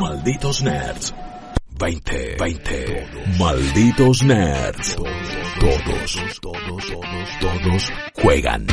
Malditos 0.00 0.62
Nerds. 0.62 1.14
20, 1.78 2.36
20. 2.38 3.06
Malditos 3.38 4.22
Nerds. 4.22 4.96
Todos, 4.96 6.40
todos, 6.40 6.86
todos, 6.86 7.38
todos 7.40 7.92
juegan. 8.14 8.66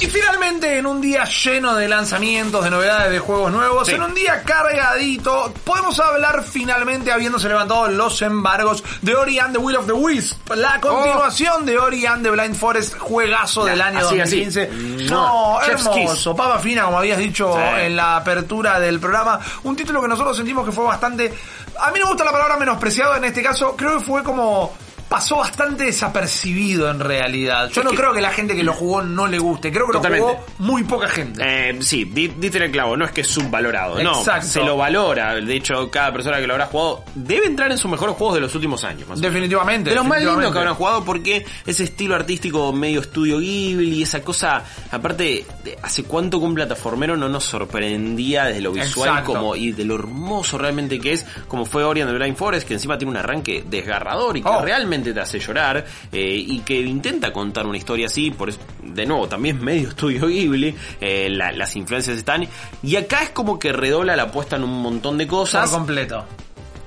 Y 0.00 0.06
finalmente, 0.06 0.78
en 0.78 0.86
un 0.86 1.00
día 1.00 1.24
lleno 1.24 1.74
de 1.74 1.88
lanzamientos, 1.88 2.62
de 2.62 2.70
novedades, 2.70 3.10
de 3.10 3.18
juegos 3.18 3.50
nuevos, 3.50 3.88
Sí. 3.88 3.94
en 3.94 4.02
un 4.02 4.14
día 4.14 4.44
cargadito, 4.44 5.52
podemos 5.64 5.98
hablar 5.98 6.44
finalmente, 6.44 7.10
habiéndose 7.10 7.48
levantado 7.48 7.88
los 7.88 8.22
embargos, 8.22 8.84
de 9.02 9.16
Ori 9.16 9.40
and 9.40 9.54
the 9.54 9.58
Will 9.58 9.76
of 9.76 9.86
the 9.86 9.92
Wisp, 9.92 10.50
la 10.54 10.78
continuación 10.80 11.66
de 11.66 11.78
Ori 11.78 12.06
and 12.06 12.22
the 12.22 12.30
Blind 12.30 12.54
Forest, 12.54 12.96
juegazo 12.96 13.64
del 13.64 13.80
año 13.80 13.98
así, 13.98 14.20
así. 14.20 14.44
2015. 14.44 15.08
No, 15.10 15.54
No, 15.58 15.60
Chef's 15.66 15.86
hermoso, 15.86 16.36
papa 16.36 16.60
fina, 16.60 16.84
como 16.84 16.98
habías 16.98 17.18
dicho 17.18 17.52
Sí. 17.54 17.80
en 17.82 17.96
la 17.96 18.16
apertura 18.18 18.78
del 18.78 19.00
programa. 19.00 19.40
Un 19.64 19.74
título 19.74 20.00
que 20.00 20.06
nosotros 20.08 20.36
sentimos 20.36 20.64
que 20.64 20.70
fue 20.70 20.84
bastante... 20.84 21.34
A 21.80 21.90
mí 21.90 21.98
no 21.98 22.04
me 22.06 22.10
gusta 22.12 22.24
la 22.24 22.30
palabra 22.32 22.56
menospreciado 22.56 23.16
en 23.16 23.24
este 23.24 23.42
caso, 23.42 23.74
creo 23.76 23.98
que 23.98 24.04
fue 24.04 24.22
como... 24.22 24.76
Pasó 25.08 25.36
bastante 25.38 25.84
desapercibido 25.84 26.90
en 26.90 27.00
realidad. 27.00 27.70
Yo 27.70 27.82
no 27.82 27.90
creo 27.90 28.12
que 28.12 28.20
la 28.20 28.30
gente 28.30 28.54
que 28.54 28.62
lo 28.62 28.74
jugó 28.74 29.02
no 29.02 29.26
le 29.26 29.38
guste. 29.38 29.72
Creo 29.72 29.86
que 29.86 29.92
Totalmente. 29.94 30.26
lo 30.26 30.34
jugó 30.34 30.46
muy 30.58 30.84
poca 30.84 31.08
gente. 31.08 31.42
Eh, 31.70 31.78
sí, 31.80 32.04
di- 32.04 32.28
diste 32.28 32.58
el 32.62 32.70
clavo, 32.70 32.96
no 32.96 33.04
es 33.06 33.12
que 33.12 33.22
es 33.22 33.26
subvalorado, 33.28 34.02
no, 34.02 34.22
se 34.42 34.60
lo 34.62 34.76
valora, 34.76 35.34
de 35.36 35.54
hecho 35.56 35.90
cada 35.90 36.12
persona 36.12 36.38
que 36.38 36.46
lo 36.46 36.52
habrá 36.54 36.66
jugado 36.66 37.04
debe 37.14 37.46
entrar 37.46 37.70
en 37.72 37.78
sus 37.78 37.90
mejores 37.90 38.16
juegos 38.16 38.34
de 38.34 38.40
los 38.42 38.54
últimos 38.54 38.84
años. 38.84 39.08
más. 39.08 39.20
Definitivamente. 39.20 39.90
De 39.90 39.96
los 39.96 40.04
más 40.06 40.18
lindos 40.22 40.52
que 40.52 40.58
habrán 40.58 40.74
jugado 40.74 41.04
porque 41.04 41.46
ese 41.64 41.84
estilo 41.84 42.14
artístico 42.14 42.72
medio 42.72 43.00
estudio 43.00 43.38
Ghibli, 43.38 44.02
esa 44.02 44.20
cosa, 44.22 44.62
aparte, 44.90 45.46
hace 45.82 46.04
cuánto 46.04 46.38
que 46.38 46.44
un 46.46 46.54
plataformero 46.54 47.16
no 47.16 47.28
nos 47.28 47.44
sorprendía 47.44 48.44
desde 48.44 48.60
lo 48.60 48.72
visual 48.72 49.08
Exacto. 49.08 49.32
como 49.32 49.56
y 49.56 49.72
de 49.72 49.84
lo 49.84 49.94
hermoso 49.94 50.58
realmente 50.58 50.98
que 51.00 51.12
es, 51.12 51.24
como 51.48 51.64
fue 51.64 51.84
Ori 51.84 52.02
and 52.02 52.10
the 52.10 52.16
Blind 52.18 52.36
Forest, 52.36 52.66
que 52.68 52.74
encima 52.74 52.98
tiene 52.98 53.12
un 53.12 53.16
arranque 53.16 53.64
desgarrador 53.66 54.36
y 54.36 54.42
que 54.42 54.48
Oh. 54.48 54.60
realmente 54.62 54.97
te 55.02 55.18
hace 55.20 55.38
llorar, 55.38 55.84
eh, 56.12 56.34
y 56.46 56.60
que 56.60 56.80
intenta 56.80 57.32
contar 57.32 57.66
una 57.66 57.76
historia 57.78 58.06
así, 58.06 58.30
por 58.30 58.48
eso, 58.48 58.58
de 58.82 59.06
nuevo, 59.06 59.28
también 59.28 59.62
medio 59.64 59.88
estudio 59.90 60.26
Ghibli, 60.28 60.74
eh, 61.00 61.28
la- 61.30 61.52
las 61.52 61.74
influencias 61.76 62.16
están, 62.16 62.46
y 62.82 62.96
acá 62.96 63.22
es 63.22 63.30
como 63.30 63.58
que 63.58 63.72
redobla 63.72 64.16
la 64.16 64.24
apuesta 64.24 64.56
en 64.56 64.64
un 64.64 64.80
montón 64.82 65.18
de 65.18 65.26
Por 65.26 65.40
cosas, 65.40 65.70
completo. 65.70 66.24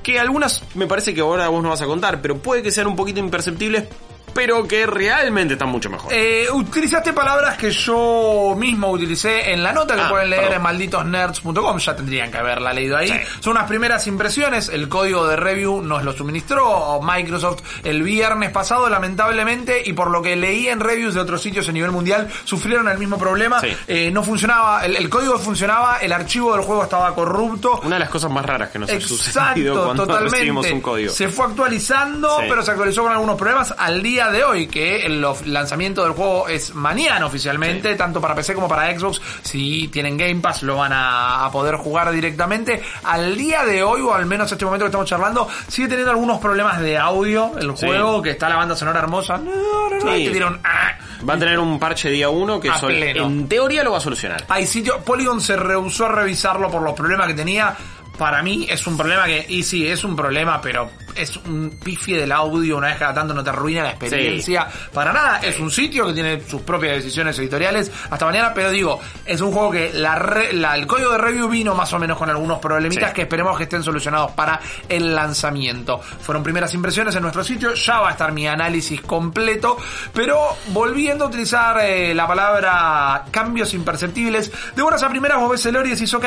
que 0.03 0.20
algunas 0.20 0.64
me 0.76 0.88
parece 0.88 1.14
que 1.14 1.22
ahora 1.22 1.48
vos 1.50 1.62
no 1.64 1.70
vas 1.70 1.81
a 1.81 1.86
contar, 1.86 2.22
pero 2.22 2.38
puede 2.40 2.64
que 2.64 2.72
sean 2.72 2.88
un 2.88 2.95
poquito 2.95 3.20
imperceptibles, 3.20 3.86
pero 4.34 4.68
que 4.68 4.86
realmente 4.86 5.54
están 5.54 5.70
mucho 5.70 5.90
mejor. 5.90 6.12
Eh, 6.14 6.48
utilizaste 6.52 7.14
palabras 7.14 7.58
que 7.58 7.72
yo 7.72 8.56
mismo 8.58 8.90
utilicé 8.92 9.52
en 9.52 9.64
la 9.64 9.72
nota 9.74 9.96
que 9.96 10.02
Ah, 10.02 10.10
pueden 10.10 10.30
leer 10.30 10.42
perdón. 10.44 10.58
en 10.58 10.64
malditosnerds.com. 10.64 11.78
Ya 11.80 11.96
tendrían 11.96 12.32
que 12.32 12.38
haberla 12.38 12.74
leído 12.74 12.98
ahí. 12.98 13.08
Sí. 13.09 13.20
Son 13.40 13.52
unas 13.52 13.68
primeras 13.68 14.06
impresiones. 14.08 14.70
El 14.70 14.88
código 14.90 15.28
de 15.28 15.36
review 15.36 15.82
nos 15.82 16.04
lo 16.04 16.14
suministró 16.14 17.00
Microsoft 17.02 17.62
el 17.84 18.04
viernes 18.04 18.52
pasado, 18.52 18.90
lamentablemente. 18.90 19.82
Y 19.86 19.94
por 19.94 20.09
lo 20.12 20.22
que 20.22 20.36
leí 20.36 20.68
en 20.68 20.80
reviews 20.80 21.14
de 21.14 21.20
otros 21.22 21.42
sitios 21.42 21.68
a 21.70 21.72
nivel 21.72 21.92
mundial, 21.92 22.30
sufrieron 22.44 22.88
el 22.90 22.98
mismo 22.98 23.18
problema. 23.18 23.59
Sí. 23.62 23.76
Eh, 23.88 24.12
no 24.12 24.24
funcionaba, 24.24 24.86
el, 24.86 24.96
el 24.96 25.09
código 25.09 25.38
funcionaba, 25.40 25.98
el 26.02 26.12
archivo 26.12 26.54
del 26.56 26.62
juego 26.66 26.84
estaba 26.84 27.14
corrupto. 27.14 27.80
Una 27.84 27.96
de 27.96 28.00
las 28.02 28.09
cosas 28.09 28.32
más 28.32 28.46
raras 28.46 28.70
que 28.70 28.80
nos 28.80 28.90
ha 28.90 29.00
sucedido 29.02 29.74
Exacto, 29.74 29.86
cuando 29.86 30.04
totalmente. 30.08 30.36
recibimos 30.38 30.72
un 30.72 30.82
código. 30.82 31.12
Se 31.14 31.28
fue 31.30 31.46
actualizando, 31.46 32.38
Sí. 32.40 32.46
pero 32.50 32.64
se 32.64 32.72
actualizó 32.72 33.04
con 33.04 33.12
algunos 33.12 33.36
problemas 33.38 33.74
al 33.78 34.02
día 34.02 34.20
de 34.30 34.44
hoy, 34.44 34.67
que 34.67 35.05
el 35.05 35.25
lanzamiento 35.45 36.03
del 36.03 36.11
juego 36.11 36.47
es 36.47 36.75
mañana 36.75 37.25
oficialmente, 37.25 37.91
Sí. 37.94 37.97
tanto 37.97 38.19
para 38.22 38.36
PC 38.36 38.53
como 38.53 38.67
para 38.67 38.94
Xbox. 38.97 39.22
Si 39.41 39.88
tienen 39.88 40.17
Game 40.17 40.41
Pass 40.41 40.61
lo 40.63 40.75
van 40.78 40.94
a, 40.94 41.45
a 41.45 41.52
poder 41.52 41.78
jugar 41.78 42.11
directamente. 42.11 42.83
Al 43.05 43.36
día 43.38 43.63
de 43.66 43.81
hoy, 43.83 44.02
o 44.02 44.13
al 44.13 44.25
menos 44.25 44.52
este 44.52 44.66
momento 44.66 44.86
que 44.86 44.89
estamos 44.89 45.08
charlando, 45.09 45.47
sigue 45.67 45.88
teniendo 45.88 46.11
algunos 46.11 46.39
problemas 46.39 46.80
de 46.81 46.97
audio 46.97 47.52
el 47.59 47.75
Sí. 47.78 47.86
juego, 47.88 48.22
que 48.22 48.31
está 48.31 48.50
la 48.50 48.58
banda 48.58 48.75
sonora 48.75 49.00
hermosa. 49.00 49.38
No, 49.38 49.89
no, 49.89 50.05
no, 50.05 50.13
Sí. 50.16 50.25
que 50.25 50.31
tiene 50.31 50.46
un, 50.46 50.59
ah. 50.63 50.97
Va 51.28 51.35
a 51.35 51.38
tener 51.38 51.59
un 51.59 51.78
parche 51.79 52.09
día 52.09 52.29
1 52.29 52.59
que 52.59 52.69
sol- 52.79 52.91
en 52.91 53.47
teoría 53.47 53.84
lo 53.84 53.91
va 53.91 53.97
a 54.00 54.01
solucionar. 54.01 54.44
Hay 54.50 54.66
sitio, 54.66 55.00
Polygon 55.06 55.40
se 55.40 55.56
rehusó 55.56 56.07
a 56.07 56.09
revisarlo 56.09 56.69
por 56.72 56.81
los 56.81 56.94
problemas 56.94 57.28
que 57.28 57.35
tenía. 57.35 57.75
Para 58.17 58.44
mí 58.44 58.67
es 58.69 58.85
un 58.85 58.97
problema 58.97 59.25
que, 59.25 59.45
y 59.49 59.63
sí, 59.63 59.88
es 59.88 60.03
un 60.03 60.16
problema, 60.16 60.61
pero 60.61 60.91
es 61.16 61.38
un 61.38 61.79
pifie 61.83 62.17
del 62.19 62.31
audio, 62.31 62.77
una 62.77 62.88
vez 62.88 62.97
cada 62.97 63.16
tanto 63.16 63.33
no 63.33 63.44
te 63.44 63.49
arruina 63.49 63.81
la 63.83 63.89
experiencia. 63.91 64.67
Para 64.94 65.11
nada, 65.11 65.39
es 65.39 65.59
un 65.59 65.72
sitio 65.72 66.05
que 66.07 66.13
tiene 66.13 66.41
sus 66.47 66.61
propias 66.61 66.97
decisiones 66.97 67.39
editoriales. 67.39 67.91
Hasta 68.11 68.25
mañana, 68.25 68.53
pero 68.53 68.69
digo, 68.69 68.99
es 69.25 69.41
un 69.41 69.51
juego 69.51 69.72
que 69.72 69.91
la, 69.95 70.16
re- 70.19 70.53
la- 70.53 70.75
el 70.75 70.85
código 70.85 71.11
de 71.13 71.17
review 71.17 71.49
vino 71.49 71.73
más 71.73 71.91
o 71.94 71.99
menos 71.99 72.16
con 72.17 72.29
algunos 72.29 72.59
problemitas 72.59 73.09
Sí. 73.09 73.16
que 73.16 73.22
esperemos 73.23 73.57
que 73.57 73.63
estén 73.63 73.81
solucionados 73.81 74.31
para 74.33 74.59
el 74.88 75.16
lanzamiento. 75.16 75.97
Fueron 75.99 76.43
primeras 76.43 76.73
impresiones 76.75 77.16
en 77.16 77.23
nuestro 77.23 77.43
sitio, 77.43 77.73
ya 77.73 78.01
va 78.01 78.09
a 78.09 78.11
estar 78.11 78.31
mi 78.31 78.47
análisis 78.47 79.01
completo, 79.01 79.78
pero 80.13 80.39
volviendo 80.67 81.25
a 81.25 81.28
utilizar 81.28 81.79
eh, 81.81 82.13
la 82.13 82.28
palabra 82.28 83.25
cambios 83.31 83.73
imperceptibles, 83.73 84.51
de 84.75 84.81
buenas 84.83 85.01
a 85.01 85.09
primeras 85.09 85.39
vos 85.39 85.49
ves 85.51 85.66
el 85.66 85.75
Ori 85.75 85.89
y 85.89 85.93
decís, 85.93 86.13
ok, 86.13 86.25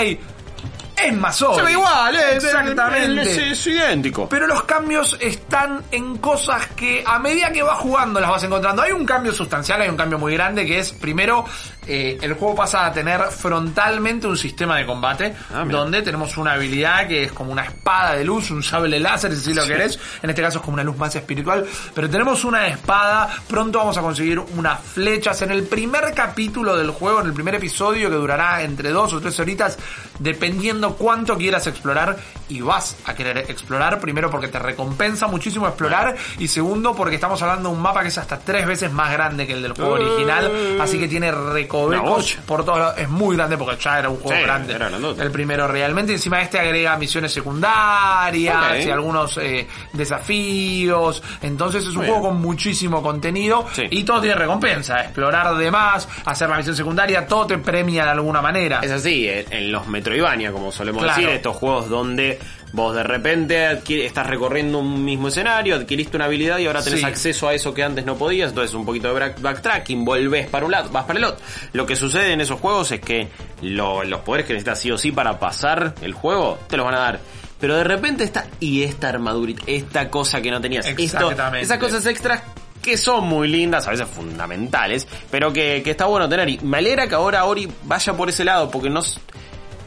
es 1.07 1.15
más 1.15 1.41
Ori. 1.43 1.57
Se 1.57 1.63
ve 1.63 1.73
igual, 1.73 2.17
Exactamente. 2.17 3.23
Es, 3.23 3.59
es 3.59 3.67
idéntico. 3.67 4.29
Pero 4.29 4.47
los 4.47 4.65
cambios 4.65 5.17
están 5.21 5.83
en 5.91 6.19
cosas 6.19 6.67
que 6.69 7.03
a 7.07 7.19
medida 7.19 7.51
que 7.53 7.63
vas 7.63 7.79
jugando 7.79 8.21
las 8.21 8.31
vas 8.31 8.45
encontrando. 8.45 8.83
Hay 8.83 8.93
un 8.93 9.05
cambio 9.05 9.33
sustancial, 9.33 9.81
hay 9.83 9.89
un 9.89 9.97
cambio 9.97 10.19
muy 10.19 10.33
grande 10.35 10.67
que 10.67 10.79
es, 10.79 10.93
primero, 10.93 11.45
eh, 11.87 12.19
el 12.21 12.35
juego 12.35 12.55
pasa 12.55 12.87
a 12.87 12.93
tener 12.93 13.21
frontalmente 13.31 14.27
un 14.27 14.37
sistema 14.37 14.77
de 14.79 14.87
combate 14.87 15.35
Ah, 15.53 15.65
donde 15.67 16.03
tenemos 16.03 16.37
una 16.37 16.53
habilidad 16.53 17.07
que 17.07 17.25
es 17.25 17.33
como 17.33 17.53
una 17.53 17.65
espada 17.65 18.15
de 18.17 18.25
luz, 18.25 18.51
un 18.51 18.63
sable 18.63 18.99
láser, 18.99 19.35
si 19.37 19.55
lo 19.55 19.67
querés. 19.67 19.99
En 20.23 20.31
este 20.31 20.43
caso 20.43 20.59
es 20.59 20.65
como 20.65 20.75
una 20.75 20.85
luz 20.85 20.97
más 20.97 21.15
espiritual. 21.15 21.65
Pero 21.95 22.09
tenemos 22.09 22.45
una 22.45 22.67
espada, 22.67 23.29
pronto 23.49 23.79
vamos 23.79 23.97
a 23.97 24.03
conseguir 24.03 24.39
unas 24.39 24.81
flechas. 24.81 25.43
En 25.43 25.51
el 25.51 25.65
primer 25.65 26.13
capítulo 26.15 26.77
del 26.77 26.91
juego, 26.91 27.21
en 27.21 27.27
el 27.27 27.33
primer 27.33 27.55
episodio 27.57 28.11
que 28.11 28.17
durará 28.17 28.63
entre 28.63 28.91
dos 28.91 29.13
o 29.13 29.21
tres 29.21 29.39
horitas, 29.41 29.79
dependiendo 30.19 30.97
cuánto 30.97 31.37
quieras 31.37 31.67
explorar 31.67 32.17
y 32.49 32.61
vas 32.61 32.97
a 33.07 33.15
querer 33.15 33.39
explorar, 33.49 34.01
primero 34.01 34.31
porque 34.31 34.49
te 34.49 34.59
recompensa 34.59 35.27
muchísimo 35.27 35.67
explorar 35.67 36.17
y 36.39 36.49
segundo 36.49 36.95
porque 36.95 37.17
estamos 37.17 37.41
hablando 37.43 37.71
de 37.71 37.75
un 37.77 37.83
mapa 37.83 38.03
que 38.03 38.09
es 38.09 38.19
hasta 38.19 38.39
tres 38.39 38.67
veces 38.67 38.93
más 38.93 39.13
grande 39.13 39.47
que 39.47 39.55
el 39.55 39.63
del 39.63 39.73
juego 39.73 39.93
original, 39.93 40.79
así 40.81 40.99
que 40.99 41.09
tiene 41.09 41.31
Una 41.33 41.53
recovecos 41.75 42.37
por 42.47 42.65
todos 42.65 42.79
lados. 42.79 42.95
Es 42.99 43.09
muy 43.09 43.37
grande 43.37 43.57
porque 43.59 43.77
ya 43.83 43.99
era 43.99 44.09
un 44.09 44.17
juego 44.17 44.37
Sí, 44.37 44.43
grande. 44.43 44.75
era. 44.75 44.89
El 44.89 45.31
primero 45.31 45.67
realmente. 45.69 46.13
Encima 46.13 46.41
este 46.43 46.59
agrega 46.59 46.97
misiones 46.97 47.33
secundarias 47.33 48.57
Ok. 48.81 48.87
y 48.87 48.91
algunos 48.91 49.37
eh, 49.39 49.67
desafíos. 49.93 51.23
Entonces 51.43 51.83
es 51.83 51.89
un 51.91 51.97
Muy 51.97 52.07
juego 52.07 52.21
bien. 52.23 52.33
con 52.35 52.43
muchísimo 52.43 53.03
contenido 53.03 53.67
Sí. 53.73 53.83
y 53.91 54.05
todo 54.05 54.21
tiene 54.21 54.37
recompensa. 54.37 55.01
Explorar 55.03 55.55
de 55.57 55.71
más, 55.71 56.09
hacer 56.25 56.49
la 56.49 56.57
misión 56.57 56.77
secundaria, 56.77 57.27
todo 57.27 57.47
te 57.47 57.59
premia 57.59 58.05
de 58.05 58.11
alguna 58.11 58.41
manera. 58.41 58.81
Es 58.83 58.91
así, 58.91 59.29
en, 59.29 59.53
en 59.53 59.73
los 59.73 59.87
Metroidvania, 59.87 60.53
como 60.53 60.71
solemos 60.73 61.03
Claro. 61.03 61.21
decir, 61.21 61.35
estos 61.35 61.57
juegos 61.57 61.89
donde 61.89 62.39
vos 62.75 62.95
de 62.95 63.05
repente 63.05 63.67
adquiere- 63.67 64.05
estás 64.05 64.27
recorriendo 64.27 64.81
un 64.81 65.05
mismo 65.05 65.29
escenario, 65.29 65.77
adquiriste 65.77 66.17
una 66.17 66.27
habilidad 66.27 66.59
y 66.59 66.67
ahora 66.67 66.83
tenés 66.83 67.01
Sí. 67.01 67.07
acceso 67.07 67.47
a 67.49 67.55
eso 67.55 67.73
que 67.73 67.85
antes 67.85 68.05
no 68.05 68.17
podías, 68.17 68.49
entonces 68.51 68.75
un 68.75 68.85
poquito 68.85 69.15
de 69.15 69.15
back- 69.21 69.41
backtracking, 69.41 70.05
volvés 70.05 70.49
para 70.49 70.67
un 70.67 70.73
lado, 70.73 70.91
vas 70.91 71.05
para 71.05 71.19
el 71.21 71.25
otro. 71.25 71.45
Lo 71.73 71.87
que 71.87 71.95
sucede 71.95 72.33
en 72.33 72.41
esos 72.41 72.59
juegos 72.59 72.91
es 72.91 73.01
que 73.01 73.29
lo- 73.63 74.03
los 74.03 74.21
poderes 74.23 74.45
que 74.47 74.55
necesitas 74.55 74.81
sí 74.81 74.91
o 74.91 74.99
sí 74.99 75.13
para 75.13 75.39
pasar 75.39 75.95
el 76.03 76.13
juego, 76.15 76.59
te 76.69 76.77
los 76.77 76.85
van 76.85 76.97
a 76.97 76.99
dar. 76.99 77.21
Pero 77.61 77.77
de 77.77 77.85
repente 77.85 78.25
está, 78.25 78.47
y 78.59 78.83
esta 78.83 79.09
armadurita, 79.09 79.63
esta 79.69 80.11
cosa 80.11 80.43
que 80.43 80.51
no 80.51 80.61
tenías, 80.61 80.85
esto, 80.85 81.01
Exactamente. 81.01 81.61
esas 81.65 81.79
cosas 81.79 82.05
extras 82.07 82.43
que 82.83 82.97
son 82.99 83.25
muy 83.25 83.47
lindas, 83.49 83.87
a 83.87 83.93
veces 83.93 84.07
fundamentales, 84.09 85.07
pero 85.31 85.53
que, 85.53 85.81
que 85.85 85.93
está 85.93 86.07
bueno 86.07 86.29
tener. 86.29 86.49
Y 86.51 86.59
me 86.59 86.79
alegra 86.79 87.07
que 87.07 87.15
ahora 87.15 87.45
Ori 87.45 87.69
vaya 87.85 88.13
por 88.15 88.29
ese 88.29 88.45
lado, 88.45 88.69
porque 88.69 88.91
no 88.91 89.01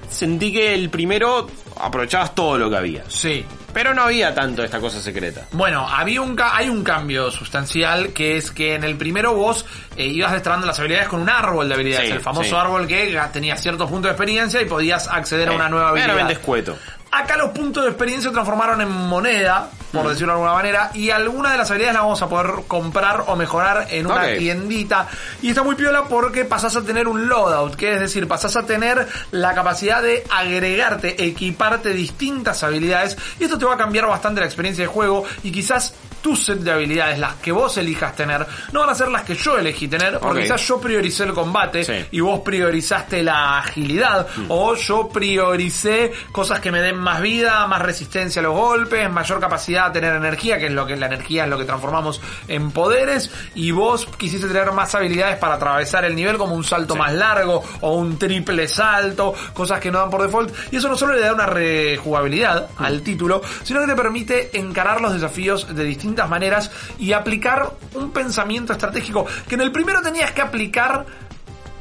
sentí 0.09 0.51
que 0.53 0.73
el 0.73 0.89
primero 0.89 1.47
aprovechabas 1.79 2.33
todo 2.35 2.57
lo 2.57 2.69
que 2.69 2.77
había. 2.77 3.03
Sí. 3.07 3.45
Pero 3.73 3.93
no 3.93 4.03
había 4.03 4.33
tanto 4.33 4.63
esta 4.63 4.79
cosa 4.79 4.99
secreta. 4.99 5.41
Bueno, 5.51 5.87
había 5.87 6.21
un 6.21 6.35
ca- 6.35 6.55
hay 6.55 6.67
un 6.69 6.83
cambio 6.83 7.29
sustancial 7.29 8.09
que 8.13 8.37
es 8.37 8.49
que 8.51 8.73
en 8.75 8.83
el 8.83 8.95
primero 8.97 9.33
vos 9.35 9.65
eh, 9.95 10.05
ibas 10.07 10.31
destrabando 10.31 10.65
las 10.65 10.79
habilidades 10.79 11.07
con 11.09 11.21
un 11.21 11.29
árbol 11.29 11.67
de 11.67 11.75
habilidades, 11.75 12.07
Sí, 12.07 12.13
el 12.13 12.21
famoso 12.21 12.49
sí. 12.49 12.55
árbol 12.55 12.87
que 12.87 13.19
tenía 13.31 13.55
ciertos 13.57 13.87
puntos 13.89 14.09
de 14.09 14.13
experiencia 14.13 14.61
y 14.61 14.65
podías 14.65 15.07
acceder 15.07 15.49
a 15.49 15.51
una 15.51 15.69
nueva 15.69 15.89
habilidad. 15.89 16.07
meramente 16.07 16.33
escueto. 16.33 16.75
Acá 17.17 17.35
los 17.37 17.49
puntos 17.49 17.83
de 17.83 17.89
experiencia 17.89 18.29
se 18.29 18.33
transformaron 18.33 18.79
en 18.81 18.89
moneda, 18.91 19.69
por 19.91 20.05
Mm. 20.05 20.09
decirlo 20.09 20.33
de 20.33 20.39
alguna 20.39 20.53
manera, 20.53 20.91
y 20.93 21.09
alguna 21.09 21.51
de 21.51 21.57
las 21.57 21.69
habilidades 21.71 21.95
las 21.95 22.03
vamos 22.03 22.21
a 22.21 22.29
poder 22.29 22.51
comprar 22.67 23.23
o 23.27 23.35
mejorar 23.35 23.87
en 23.89 24.05
una 24.05 24.23
Ok. 24.23 24.37
tiendita. 24.37 25.07
Y 25.41 25.49
está 25.49 25.63
muy 25.63 25.75
piola 25.75 26.03
porque 26.03 26.45
pasás 26.45 26.75
a 26.75 26.81
tener 26.83 27.07
un 27.07 27.27
loadout, 27.27 27.75
que 27.75 27.93
es 27.93 27.99
decir, 27.99 28.27
pasás 28.27 28.55
a 28.55 28.65
tener 28.65 29.07
la 29.31 29.53
capacidad 29.55 30.01
de 30.03 30.23
agregarte, 30.29 31.23
equiparte 31.25 31.89
distintas 31.93 32.63
habilidades, 32.63 33.17
y 33.39 33.45
esto 33.45 33.57
te 33.57 33.65
va 33.65 33.73
a 33.75 33.77
cambiar 33.77 34.05
bastante 34.07 34.39
la 34.41 34.45
experiencia 34.45 34.83
de 34.83 34.87
juego, 34.87 35.23
y 35.43 35.51
quizás 35.51 35.93
tu 36.27 36.35
set 36.35 36.59
de 36.59 36.71
habilidades, 36.73 37.19
las 37.19 37.35
que 37.35 37.53
vos 37.53 37.77
elijas 37.77 38.13
tener, 38.13 38.45
no 38.73 38.81
van 38.81 38.89
a 38.89 38.95
ser 38.95 39.07
las 39.07 39.23
que 39.23 39.33
yo 39.33 39.57
elegí 39.57 39.87
tener, 39.87 40.19
porque 40.19 40.41
quizás 40.41 40.67
yo 40.67 40.77
prioricé 40.81 41.23
el 41.23 41.31
combate 41.33 41.85
Sí. 41.85 41.93
y 42.11 42.19
vos 42.19 42.41
priorizaste 42.41 43.23
la 43.23 43.59
agilidad, 43.59 44.27
o 44.49 44.75
yo 44.75 45.07
prioricé 45.07 46.11
cosas 46.33 46.59
que 46.59 46.69
me 46.69 46.81
den 46.81 46.97
más 46.97 47.21
vida, 47.21 47.65
más 47.67 47.81
resistencia 47.81 48.41
a 48.41 48.43
los 48.43 48.53
golpes, 48.53 49.09
mayor 49.09 49.39
capacidad 49.39 49.85
a 49.85 49.91
tener 49.93 50.13
energía, 50.15 50.57
que 50.57 50.65
es 50.65 50.71
lo 50.73 50.85
que 50.85 50.97
la 50.97 51.05
energía 51.05 51.45
es 51.45 51.49
lo 51.49 51.57
que 51.57 51.63
transformamos 51.63 52.19
en 52.49 52.71
poderes, 52.71 53.31
y 53.55 53.71
vos 53.71 54.05
quisiste 54.17 54.47
tener 54.49 54.73
más 54.73 54.93
habilidades 54.95 55.37
para 55.37 55.53
atravesar 55.53 56.03
el 56.03 56.13
nivel 56.13 56.37
como 56.37 56.55
un 56.55 56.65
salto 56.65 56.95
Sí. 56.95 56.99
más 56.99 57.13
largo 57.13 57.63
o 57.79 57.93
un 57.93 58.19
triple 58.19 58.67
salto, 58.67 59.33
cosas 59.53 59.79
que 59.79 59.91
no 59.91 59.99
dan 59.99 60.09
por 60.09 60.23
default, 60.23 60.53
y 60.73 60.75
eso 60.75 60.89
no 60.89 60.97
solo 60.97 61.13
le 61.13 61.21
da 61.21 61.31
una 61.33 61.45
rejugabilidad 61.45 62.67
al 62.79 63.01
título, 63.01 63.41
sino 63.63 63.79
que 63.79 63.87
te 63.87 63.95
permite 63.95 64.57
encarar 64.59 64.99
los 64.99 65.13
desafíos 65.13 65.73
de 65.73 65.85
distintas 66.17 66.29
maneras 66.29 66.71
y 66.97 67.13
aplicar 67.13 67.69
un 67.93 68.11
pensamiento 68.11 68.73
estratégico 68.73 69.25
que 69.47 69.53
en 69.55 69.61
el 69.61 69.71
primero 69.71 70.01
tenías 70.01 70.31
que 70.31 70.41
aplicar 70.41 71.05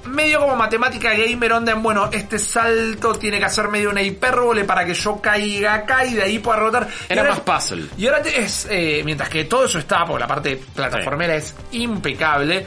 medio 0.05 0.39
como 0.41 0.55
matemática 0.55 1.11
gamer 1.15 1.53
onda 1.55 1.73
en 1.73 1.83
bueno, 1.83 2.11
este 2.13 2.39
salto 2.39 3.15
tiene 3.15 3.39
que 3.41 3.47
hacer 3.47 3.67
medio 3.69 3.91
una 3.91 4.03
hipérbole 4.03 4.63
para 4.65 4.85
que 4.85 4.95
yo 4.95 5.21
caiga 5.21 5.75
acá 5.75 6.05
y 6.05 6.15
de 6.15 6.23
ahí 6.23 6.39
pueda 6.39 6.59
rebotar. 6.59 6.87
Y 7.09 7.13
Era 7.13 7.23
ahora- 7.23 7.35
más 7.45 7.63
puzzle. 7.63 7.87
Y 7.97 8.07
ahora 8.07 8.21
es, 8.21 8.69
eh, 8.71 9.03
mientras 9.05 9.29
que 9.31 9.45
todo 9.47 9.65
eso 9.65 9.79
está, 9.81 10.05
porque 10.05 10.21
la 10.21 10.29
parte 10.29 10.61
plataformera 10.75 11.35
es 11.35 11.55
impecable, 11.73 12.65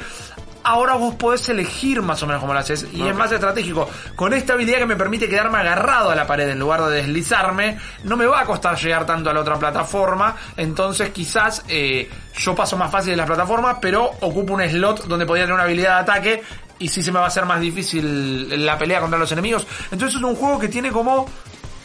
ahora 0.70 0.96
vos 0.96 1.16
podés 1.16 1.50
elegir 1.50 2.02
más 2.02 2.22
o 2.22 2.28
menos 2.28 2.42
cómo 2.42 2.54
lo 2.54 2.60
haces 2.60 2.88
y 2.94 3.08
es 3.08 3.16
más 3.16 3.32
estratégico. 3.32 3.90
Con 4.16 4.34
esta 4.34 4.54
habilidad 4.54 4.78
que 4.78 4.86
me 4.86 4.96
permite 4.96 5.28
quedarme 5.28 5.58
agarrado 5.58 6.12
a 6.12 6.16
la 6.16 6.28
pared 6.28 6.48
en 6.48 6.60
lugar 6.60 6.84
de 6.84 6.98
deslizarme, 6.98 7.78
no 8.04 8.16
me 8.16 8.26
va 8.26 8.42
a 8.42 8.46
costar 8.46 8.78
llegar 8.78 9.06
tanto 9.06 9.30
a 9.30 9.34
la 9.34 9.42
otra 9.42 9.58
plataforma, 9.58 10.36
entonces 10.56 11.10
quizás 11.10 11.64
eh, 11.68 12.10
yo 12.38 12.56
paso 12.56 12.78
más 12.78 12.92
fácil 12.92 13.12
en 13.14 13.18
las 13.18 13.28
plataformas, 13.28 13.78
pero 13.82 14.12
ocupo 14.22 14.54
un 14.54 14.62
slot 14.62 15.06
donde 15.06 15.26
podría 15.26 15.46
tener 15.46 15.56
una 15.56 15.64
habilidad 15.64 15.96
de 15.96 16.02
ataque 16.02 16.44
y 16.78 16.88
sí 16.88 17.04
se 17.04 17.12
me 17.12 17.20
va 17.20 17.26
a 17.26 17.30
hacer 17.30 17.46
más 17.46 17.60
difícil 17.60 18.66
la 18.66 18.78
pelea 18.78 19.02
contra 19.02 19.18
los 19.18 19.32
enemigos. 19.32 19.66
Entonces 19.92 20.18
es 20.18 20.24
un 20.24 20.36
juego 20.36 20.60
que 20.60 20.68
tiene 20.68 20.92
como 20.92 21.28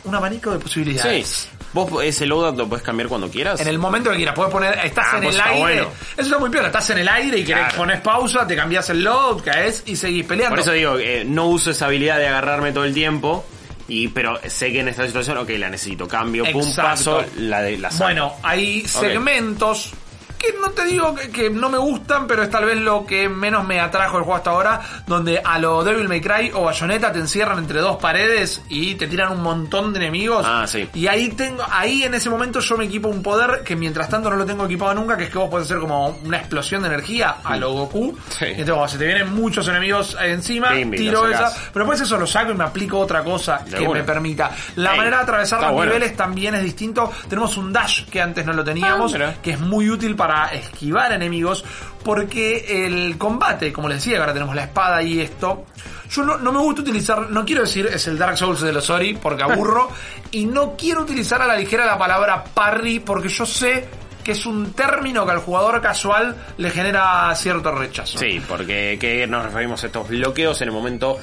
un 0.04 0.14
abanico 0.14 0.50
de 0.50 0.58
posibilidades. 0.58 1.26
Sí. 1.26 1.48
Vos 1.74 1.90
ese 2.04 2.24
loadout 2.24 2.56
lo 2.56 2.68
puedes 2.68 2.82
cambiar 2.84 3.08
cuando 3.08 3.28
quieras. 3.28 3.60
En 3.60 3.68
el 3.68 3.78
momento 3.78 4.10
que 4.10 4.16
quieras, 4.16 4.34
puedes 4.34 4.52
poner, 4.52 4.78
estás 4.84 5.06
Ah, 5.12 5.16
en 5.18 5.22
pues 5.24 5.34
el 5.34 5.40
aire. 5.42 5.60
bueno. 5.60 5.88
Eso 6.12 6.22
está 6.22 6.38
muy 6.38 6.48
piola, 6.50 6.68
estás 6.68 6.88
en 6.90 6.98
el 6.98 7.08
aire 7.08 7.38
y 7.40 7.44
querés 7.44 7.64
Claro. 7.64 7.76
pones 7.78 8.00
pausa, 8.00 8.46
te 8.46 8.54
cambias 8.56 8.88
el 8.90 9.02
load, 9.04 9.42
caes 9.42 9.82
y 9.84 9.96
seguís 9.96 10.24
peleando. 10.24 10.50
Por 10.54 10.60
eso 10.60 10.72
digo, 10.72 10.96
eh, 10.98 11.24
no 11.26 11.48
uso 11.48 11.72
esa 11.72 11.86
habilidad 11.86 12.16
de 12.18 12.28
agarrarme 12.28 12.72
todo 12.72 12.84
el 12.84 12.94
tiempo. 12.94 13.44
Y, 13.86 14.08
pero 14.08 14.40
sé 14.48 14.72
que 14.72 14.80
en 14.80 14.88
esta 14.88 15.06
situación, 15.06 15.36
ok, 15.36 15.50
la 15.58 15.68
necesito. 15.68 16.08
Cambio, 16.08 16.44
pum, 16.50 16.62
Exacto. 16.62 17.18
paso, 17.18 17.24
la 17.36 17.60
de 17.60 17.76
la. 17.76 17.90
Bueno, 17.98 18.32
hay 18.42 18.80
segmentos 18.86 19.90
que 20.38 20.54
no 20.60 20.70
te 20.70 20.84
digo 20.84 21.14
que, 21.14 21.30
que 21.30 21.50
no 21.50 21.68
me 21.68 21.78
gustan, 21.78 22.26
pero 22.26 22.42
es 22.42 22.50
tal 22.50 22.64
vez 22.64 22.76
lo 22.78 23.06
que 23.06 23.28
menos 23.28 23.64
me 23.66 23.80
atrajo 23.80 24.18
el 24.18 24.24
juego 24.24 24.36
hasta 24.36 24.50
ahora, 24.50 24.80
donde 25.06 25.40
a 25.44 25.58
lo 25.58 25.82
Devil 25.84 26.08
May 26.08 26.20
Cry 26.20 26.50
o 26.54 26.64
Bayonetta 26.64 27.12
te 27.12 27.18
encierran 27.18 27.58
entre 27.58 27.80
dos 27.80 27.96
paredes 27.96 28.62
y 28.68 28.94
te 28.96 29.06
tiran 29.06 29.32
un 29.32 29.42
montón 29.42 29.92
de 29.92 30.00
enemigos. 30.00 30.44
Ah, 30.48 30.66
sí. 30.66 30.88
Y 30.94 31.06
ahí 31.06 31.28
tengo, 31.30 31.62
ahí 31.70 32.02
en 32.02 32.14
ese 32.14 32.28
momento 32.30 32.60
yo 32.60 32.76
me 32.76 32.84
equipo 32.84 33.08
un 33.08 33.22
poder 33.22 33.62
que 33.64 33.76
mientras 33.76 34.08
tanto 34.08 34.30
no 34.30 34.36
lo 34.36 34.44
tengo 34.44 34.64
equipado 34.66 34.94
nunca, 34.94 35.16
que 35.16 35.24
es 35.24 35.30
que 35.30 35.38
vos 35.38 35.48
podés 35.48 35.66
hacer 35.66 35.78
como 35.78 36.08
una 36.24 36.38
explosión 36.38 36.82
de 36.82 36.88
energía 36.88 37.36
a 37.42 37.56
lo 37.56 37.72
Goku. 37.72 38.16
Sí. 38.30 38.44
Y 38.46 38.48
entonces 38.48 38.74
cuando 38.74 38.88
se 38.88 38.98
te 38.98 39.06
vienen 39.06 39.34
muchos 39.34 39.66
enemigos 39.68 40.16
encima, 40.22 40.70
tiro 40.90 41.28
esa. 41.28 41.52
Pero 41.72 41.84
después 41.84 42.00
eso 42.00 42.16
lo 42.18 42.26
saco 42.26 42.50
y 42.52 42.54
me 42.54 42.64
aplico 42.64 42.98
otra 42.98 43.22
cosa 43.24 43.58
De 43.64 43.78
que 43.78 43.84
una. 43.84 44.00
me 44.00 44.04
permita. 44.04 44.50
La 44.76 44.92
Ey, 44.92 44.98
manera 44.98 45.16
de 45.18 45.22
atravesar 45.22 45.60
los 45.62 45.72
bueno. 45.72 45.92
niveles 45.92 46.16
también 46.16 46.54
es 46.54 46.62
distinto. 46.62 47.10
Tenemos 47.28 47.56
un 47.56 47.72
dash 47.72 48.04
que 48.06 48.20
antes 48.20 48.44
no 48.44 48.52
lo 48.52 48.62
teníamos, 48.64 49.14
Ah, 49.14 49.34
que 49.42 49.52
es 49.52 49.60
muy 49.60 49.88
útil 49.90 50.16
para 50.16 50.33
esquivar 50.52 51.12
enemigos, 51.12 51.64
porque 52.02 52.86
el 52.86 53.16
combate, 53.18 53.72
como 53.72 53.88
les 53.88 53.98
decía, 53.98 54.20
ahora 54.20 54.32
tenemos 54.32 54.54
la 54.54 54.64
espada 54.64 55.02
y 55.02 55.20
esto, 55.20 55.64
yo 56.10 56.24
no, 56.24 56.38
no 56.38 56.52
me 56.52 56.58
gusta 56.58 56.82
utilizar, 56.82 57.30
no 57.30 57.44
quiero 57.44 57.62
decir 57.62 57.86
es 57.86 58.06
el 58.06 58.18
Dark 58.18 58.36
Souls 58.36 58.60
de 58.60 58.72
los 58.72 58.88
Ori, 58.90 59.14
porque 59.14 59.42
aburro, 59.42 59.90
y 60.30 60.46
no 60.46 60.76
quiero 60.76 61.02
utilizar 61.02 61.40
a 61.42 61.46
la 61.46 61.56
ligera 61.56 61.86
la 61.86 61.98
palabra 61.98 62.44
parry, 62.44 63.00
porque 63.00 63.28
yo 63.28 63.46
sé 63.46 63.88
que 64.24 64.32
es 64.32 64.46
un 64.46 64.72
término 64.72 65.24
que 65.24 65.32
al 65.32 65.38
jugador 65.38 65.80
casual 65.80 66.34
le 66.56 66.70
genera 66.70 67.32
cierto 67.36 67.70
rechazo. 67.70 68.18
Sí, 68.18 68.42
porque 68.48 68.96
que 69.00 69.26
nos 69.26 69.44
referimos 69.44 69.82
a 69.84 69.86
estos 69.86 70.08
bloqueos 70.08 70.60
en 70.62 70.68
el 70.68 70.74
momento 70.74 71.18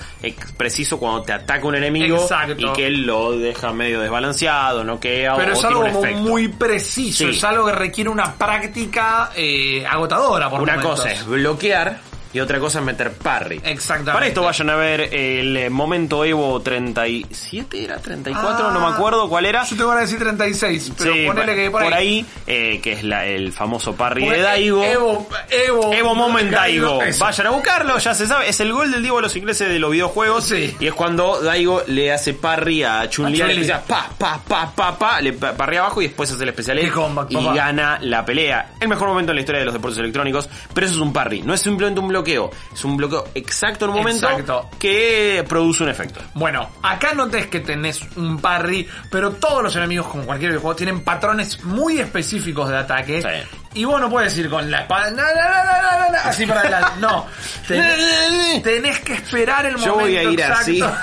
preciso 0.55 0.99
cuando 0.99 1.23
te 1.23 1.33
ataca 1.33 1.65
un 1.67 1.75
enemigo 1.75 2.17
Exacto. 2.17 2.53
y 2.57 2.71
que 2.73 2.87
él 2.87 3.01
lo 3.01 3.31
deja 3.37 3.73
medio 3.73 3.99
desbalanceado, 3.99 4.83
no 4.83 4.99
queda 4.99 5.35
Pero 5.35 5.53
es 5.53 5.63
algo 5.65 5.81
como 5.81 6.03
muy 6.17 6.47
preciso, 6.47 7.25
Sí. 7.25 7.31
es 7.31 7.43
algo 7.43 7.65
que 7.65 7.71
requiere 7.73 8.09
una 8.09 8.33
práctica 8.35 9.31
eh, 9.35 9.85
agotadora 9.89 10.49
por 10.49 10.61
Una 10.61 10.73
momentos. 10.75 10.99
cosa 10.99 11.11
es 11.11 11.25
bloquear 11.25 12.10
y 12.33 12.39
otra 12.39 12.59
cosa 12.59 12.79
es 12.79 12.85
meter 12.85 13.11
parry. 13.11 13.61
Exactamente. 13.63 14.11
Para 14.13 14.27
esto 14.27 14.43
vayan 14.43 14.69
a 14.69 14.75
ver 14.75 15.01
el 15.13 15.69
momento 15.69 16.23
Evo 16.25 16.59
37, 16.61 17.83
¿era 17.83 17.97
34? 17.99 18.71
no 18.71 18.79
me 18.79 18.93
acuerdo 18.93 19.27
cuál 19.29 19.45
era. 19.45 19.61
Ah, 19.61 19.67
Yo 19.69 19.75
te 19.77 19.83
voy 19.83 19.97
a 19.97 19.99
decir 20.01 20.19
36, 20.19 20.91
pero 20.97 21.13
Sí, 21.13 21.23
ponele 21.27 21.55
que 21.55 21.69
por, 21.71 21.83
por 21.83 21.93
ahí, 21.93 22.25
eh, 22.47 22.79
que 22.81 22.93
es 22.93 23.03
la- 23.03 23.25
el 23.25 23.51
famoso 23.51 23.95
parry 23.95 24.27
de 24.27 24.39
Daigo. 24.41 24.83
Evo, 24.83 25.27
Evo, 25.49 25.93
Evo 25.93 26.15
Moment 26.15 26.51
Daigo. 26.51 26.99
Vayan 27.19 27.47
a 27.47 27.49
buscarlo, 27.51 27.97
ya 27.97 28.13
se 28.13 28.27
sabe. 28.27 28.49
Es 28.49 28.59
el 28.59 28.71
gol 28.73 28.91
del 28.91 29.01
Diego 29.01 29.17
de 29.17 29.23
los 29.23 29.35
ingleses 29.35 29.67
de 29.69 29.79
los 29.79 29.91
videojuegos. 29.91 30.45
Sí. 30.45 30.75
Y 30.79 30.87
es 30.87 30.93
cuando 30.93 31.41
Daigo 31.41 31.83
le 31.87 32.11
hace 32.11 32.33
parry 32.33 32.83
a 32.83 33.09
Chun-Li. 33.09 33.41
A 33.41 33.47
Le 33.47 33.53
empieza 33.53 33.81
pa, 33.81 34.09
pa, 34.17 34.39
pa, 34.47 34.71
pa, 34.75 34.97
pa, 34.97 35.21
le 35.21 35.33
pa- 35.33 35.53
parry 35.53 35.77
abajo 35.77 36.01
y 36.01 36.07
después 36.07 36.31
hace 36.31 36.43
el 36.43 36.49
especial 36.49 36.79
E 36.79 36.89
comeback, 36.89 37.31
y 37.31 37.35
papá. 37.35 37.53
gana 37.53 37.99
la 38.01 38.25
pelea. 38.25 38.73
El 38.79 38.87
mejor 38.87 39.07
momento 39.09 39.31
en 39.31 39.35
la 39.35 39.41
historia 39.41 39.59
de 39.59 39.65
los 39.65 39.73
deportes 39.73 39.97
electrónicos. 39.99 40.49
Pero 40.73 40.85
eso 40.87 40.95
es 40.95 41.01
un 41.01 41.13
parry. 41.13 41.41
No 41.41 41.53
es 41.53 41.61
simplemente 41.61 41.99
un 41.99 42.07
bloqueo. 42.21 42.51
Es 42.73 42.83
un 42.85 42.97
bloqueo 42.97 43.27
exacto 43.35 43.85
en 43.85 43.91
un 43.91 43.97
momento 43.97 44.29
Exacto. 44.29 44.69
que 44.79 45.43
produce 45.47 45.83
un 45.83 45.89
efecto. 45.89 46.19
Bueno, 46.33 46.69
acá 46.83 47.13
notes 47.13 47.47
que 47.47 47.59
tenés 47.61 48.01
un 48.15 48.39
parry, 48.39 48.87
pero 49.09 49.31
todos 49.31 49.63
los 49.63 49.75
enemigos, 49.75 50.07
como 50.07 50.23
cualquier 50.23 50.51
videojuego, 50.51 50.75
tienen 50.75 51.03
patrones 51.03 51.63
muy 51.63 51.99
específicos 51.99 52.69
de 52.69 52.77
ataque. 52.77 53.21
Sí. 53.21 53.57
Y 53.81 53.85
vos 53.85 54.01
no 54.01 54.09
puedes 54.09 54.37
ir 54.37 54.49
con 54.49 54.69
la 54.69 54.81
espada, 54.81 55.09
na, 55.11 55.23
na, 55.23 56.09
na, 56.11 56.17
así 56.25 56.45
para 56.45 56.59
adelante. 56.61 56.91
No. 56.99 57.25
Tenés, 57.67 58.61
tenés 58.63 58.99
que 58.99 59.13
esperar 59.13 59.65
el 59.65 59.75
Yo 59.77 59.95
momento 59.95 59.99
voy 60.01 60.17
a 60.17 60.23
ir 60.23 60.39
exacto. 60.39 60.61
así. 60.61 60.83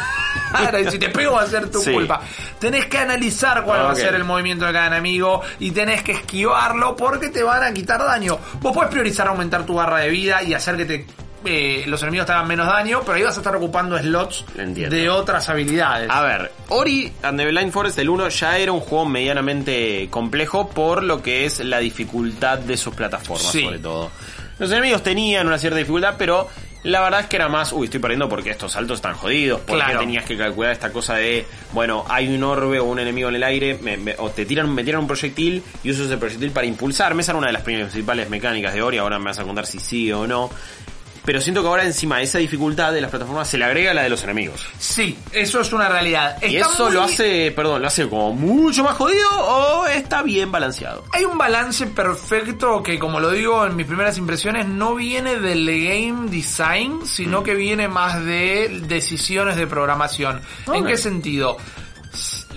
Claro, 0.50 0.78
y 0.78 0.90
si 0.90 0.98
te 0.98 1.08
pego 1.08 1.32
va 1.32 1.42
a 1.42 1.46
ser 1.46 1.68
tu 1.70 1.80
Sí. 1.80 1.92
culpa. 1.92 2.20
Tenés 2.60 2.86
que 2.86 2.98
analizar 2.98 3.62
cuál 3.64 3.84
va 3.84 3.92
a 3.92 3.94
ser 3.94 4.14
el 4.14 4.24
movimiento 4.24 4.64
de 4.66 4.72
cada 4.72 4.86
enemigo 4.88 5.42
y 5.60 5.70
tenés 5.70 6.02
que 6.02 6.12
esquivarlo 6.12 6.96
porque 6.96 7.28
te 7.28 7.42
van 7.42 7.62
a 7.62 7.72
quitar 7.72 8.00
daño. 8.04 8.38
Vos 8.60 8.72
puedes 8.74 8.90
priorizar 8.90 9.28
aumentar 9.28 9.64
tu 9.64 9.74
barra 9.74 9.98
de 9.98 10.08
vida 10.10 10.42
y 10.42 10.54
hacer 10.54 10.76
que 10.76 10.84
te 10.84 11.06
eh, 11.44 11.84
los 11.86 12.02
enemigos 12.02 12.26
te 12.26 12.32
hagan 12.32 12.48
menos 12.48 12.66
daño, 12.66 13.00
pero 13.02 13.12
ahí 13.14 13.22
vas 13.22 13.36
a 13.36 13.40
estar 13.40 13.54
ocupando 13.54 13.96
slots 13.96 14.44
Entiendo. 14.56 14.94
de 14.94 15.08
otras 15.08 15.48
habilidades. 15.48 16.10
A 16.10 16.22
ver, 16.22 16.50
Ori 16.68 17.12
and 17.22 17.38
the 17.38 17.46
Blind 17.46 17.70
Forest 17.72 17.96
del 17.96 18.08
1 18.10 18.28
ya 18.30 18.58
era 18.58 18.72
un 18.72 18.80
juego 18.80 19.06
medianamente 19.06 20.08
complejo 20.10 20.68
por 20.68 21.04
lo 21.04 21.22
que 21.22 21.44
es 21.44 21.60
la 21.60 21.78
dificultad 21.78 22.58
de 22.58 22.76
sus 22.76 22.92
plataformas, 22.92 23.52
Sí. 23.52 23.62
sobre 23.62 23.78
todo. 23.78 24.10
Los 24.58 24.72
enemigos 24.72 25.04
tenían 25.04 25.46
una 25.46 25.58
cierta 25.58 25.78
dificultad, 25.78 26.16
pero 26.18 26.48
la 26.84 27.00
verdad 27.00 27.20
es 27.20 27.26
que 27.26 27.36
era 27.36 27.48
más, 27.48 27.72
uy, 27.72 27.86
estoy 27.86 28.00
perdiendo 28.00 28.28
porque 28.28 28.50
estos 28.50 28.72
saltos 28.72 28.96
están 28.98 29.14
jodidos, 29.14 29.60
porque 29.60 29.82
Claro. 29.82 29.98
tenías 30.00 30.24
que 30.24 30.36
calcular 30.36 30.72
esta 30.72 30.92
cosa 30.92 31.16
de, 31.16 31.44
bueno, 31.72 32.04
hay 32.08 32.28
un 32.34 32.42
orbe 32.44 32.78
o 32.78 32.84
un 32.84 32.98
enemigo 32.98 33.28
en 33.28 33.34
el 33.34 33.42
aire, 33.42 33.78
me- 33.82 33.96
me- 33.96 34.14
o 34.18 34.30
te 34.30 34.46
tiran, 34.46 34.72
me 34.74 34.84
tiran 34.84 35.00
un 35.02 35.06
proyectil 35.06 35.62
y 35.82 35.90
uso 35.90 36.04
ese 36.04 36.16
proyectil 36.16 36.50
para 36.52 36.66
impulsarme. 36.66 37.22
Esa 37.22 37.32
era 37.32 37.38
una 37.38 37.48
de 37.48 37.52
las 37.54 37.62
principales 37.62 38.30
mecánicas 38.30 38.72
de 38.74 38.82
Ori, 38.82 38.98
ahora 38.98 39.18
me 39.18 39.26
vas 39.26 39.38
a 39.38 39.44
contar 39.44 39.66
si 39.66 39.80
sí 39.80 40.12
o 40.12 40.26
no. 40.26 40.50
Pero 41.28 41.42
siento 41.42 41.60
que 41.60 41.68
ahora 41.68 41.84
encima 41.84 42.16
de 42.16 42.22
esa 42.22 42.38
dificultad 42.38 42.90
de 42.90 43.02
las 43.02 43.10
plataformas 43.10 43.46
se 43.46 43.58
le 43.58 43.66
agrega 43.66 43.92
la 43.92 44.02
de 44.02 44.08
los 44.08 44.24
enemigos. 44.24 44.64
Sí, 44.78 45.14
eso 45.30 45.60
es 45.60 45.70
una 45.74 45.86
realidad. 45.86 46.42
¿Y 46.42 46.56
eso 46.56 46.84
muy- 46.86 46.94
lo 46.94 47.02
hace, 47.02 47.52
perdón, 47.54 47.82
lo 47.82 47.88
hace 47.88 48.08
como 48.08 48.32
mucho 48.32 48.82
más 48.82 48.96
jodido 48.96 49.28
o 49.38 49.86
está 49.86 50.22
bien 50.22 50.50
balanceado? 50.50 51.04
Hay 51.12 51.24
un 51.26 51.36
balance 51.36 51.86
perfecto 51.88 52.82
que, 52.82 52.98
como 52.98 53.20
lo 53.20 53.30
digo 53.30 53.66
en 53.66 53.76
mis 53.76 53.84
primeras 53.86 54.16
impresiones, 54.16 54.66
no 54.68 54.94
viene 54.94 55.36
del 55.36 55.66
game 55.66 56.30
design, 56.30 57.00
Mm. 57.00 57.04
sino 57.06 57.42
que 57.42 57.54
viene 57.54 57.88
más 57.88 58.24
de 58.24 58.80
decisiones 58.86 59.56
de 59.56 59.66
programación. 59.66 60.40
¿En 60.72 60.86
qué 60.86 60.96
sentido? 60.96 61.58